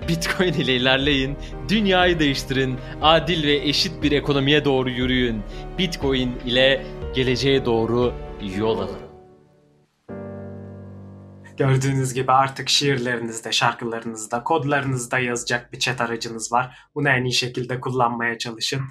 Bitcoin 0.07 0.53
ile 0.53 0.75
ilerleyin, 0.75 1.37
dünyayı 1.69 2.19
değiştirin, 2.19 2.77
adil 3.01 3.47
ve 3.47 3.55
eşit 3.55 4.03
bir 4.03 4.11
ekonomiye 4.11 4.65
doğru 4.65 4.89
yürüyün. 4.89 5.41
Bitcoin 5.77 6.35
ile 6.45 6.85
geleceğe 7.15 7.65
doğru 7.65 8.13
yol 8.57 8.79
alın. 8.79 8.99
Gördüğünüz 11.57 12.13
gibi 12.13 12.31
artık 12.31 12.69
şiirlerinizde, 12.69 13.51
şarkılarınızda, 13.51 14.43
kodlarınızda 14.43 15.19
yazacak 15.19 15.73
bir 15.73 15.79
chat 15.79 16.01
aracınız 16.01 16.51
var. 16.51 16.77
Bunu 16.95 17.09
en 17.09 17.23
iyi 17.23 17.33
şekilde 17.33 17.79
kullanmaya 17.79 18.37
çalışın 18.37 18.81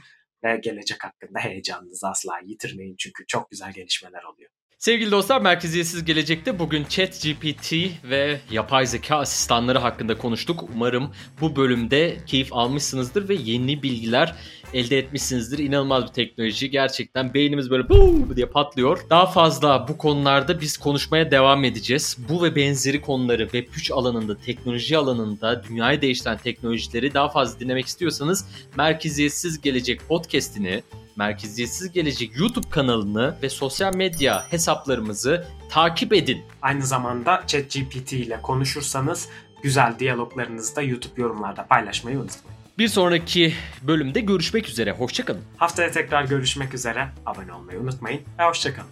ve 0.44 0.56
gelecek 0.56 1.04
hakkında 1.04 1.38
heyecanınızı 1.40 2.08
asla 2.08 2.38
yitirmeyin 2.44 2.96
çünkü 2.98 3.26
çok 3.26 3.50
güzel 3.50 3.72
gelişmeler 3.72 4.22
oluyor. 4.22 4.50
Sevgili 4.78 5.10
dostlar 5.10 5.40
Merkeziyetsiz 5.40 6.04
Gelecek'te 6.04 6.58
bugün 6.58 6.84
ChatGPT 6.84 7.72
ve 8.04 8.40
yapay 8.50 8.86
zeka 8.86 9.16
asistanları 9.16 9.78
hakkında 9.78 10.18
konuştuk. 10.18 10.64
Umarım 10.74 11.12
bu 11.40 11.56
bölümde 11.56 12.16
keyif 12.26 12.52
almışsınızdır 12.52 13.28
ve 13.28 13.34
yeni 13.34 13.82
bilgiler 13.82 14.34
elde 14.74 14.98
etmişsinizdir. 14.98 15.58
İnanılmaz 15.58 16.02
bir 16.02 16.08
teknoloji. 16.08 16.70
Gerçekten 16.70 17.34
beynimiz 17.34 17.70
böyle 17.70 17.88
Buu! 17.88 18.36
diye 18.36 18.46
patlıyor. 18.46 19.00
Daha 19.10 19.26
fazla 19.26 19.88
bu 19.88 19.98
konularda 19.98 20.60
biz 20.60 20.76
konuşmaya 20.76 21.30
devam 21.30 21.64
edeceğiz. 21.64 22.16
Bu 22.28 22.42
ve 22.42 22.56
benzeri 22.56 23.00
konuları 23.00 23.42
Web3 23.42 23.92
alanında, 23.92 24.38
teknoloji 24.38 24.96
alanında 24.96 25.64
dünyayı 25.68 26.02
değiştiren 26.02 26.38
teknolojileri 26.38 27.14
daha 27.14 27.28
fazla 27.28 27.60
dinlemek 27.60 27.86
istiyorsanız 27.86 28.46
Merkeziyetsiz 28.76 29.60
Gelecek 29.60 30.08
podcast'ini 30.08 30.82
Merkeziyetsiz 31.18 31.92
Gelecek 31.92 32.38
YouTube 32.38 32.70
kanalını 32.70 33.34
ve 33.42 33.48
sosyal 33.48 33.94
medya 33.94 34.52
hesaplarımızı 34.52 35.46
takip 35.70 36.12
edin. 36.12 36.42
Aynı 36.62 36.86
zamanda 36.86 37.42
ChatGPT 37.46 38.12
ile 38.12 38.42
konuşursanız 38.42 39.28
güzel 39.62 39.98
diyaloglarınızı 39.98 40.76
da 40.76 40.82
YouTube 40.82 41.22
yorumlarda 41.22 41.66
paylaşmayı 41.66 42.18
unutmayın. 42.18 42.58
Bir 42.78 42.88
sonraki 42.88 43.54
bölümde 43.82 44.20
görüşmek 44.20 44.68
üzere. 44.68 44.92
Hoşçakalın. 44.92 45.42
Haftaya 45.56 45.90
tekrar 45.90 46.24
görüşmek 46.24 46.74
üzere. 46.74 47.08
Abone 47.26 47.52
olmayı 47.52 47.80
unutmayın 47.80 48.20
ve 48.38 48.44
hoşçakalın. 48.44 48.88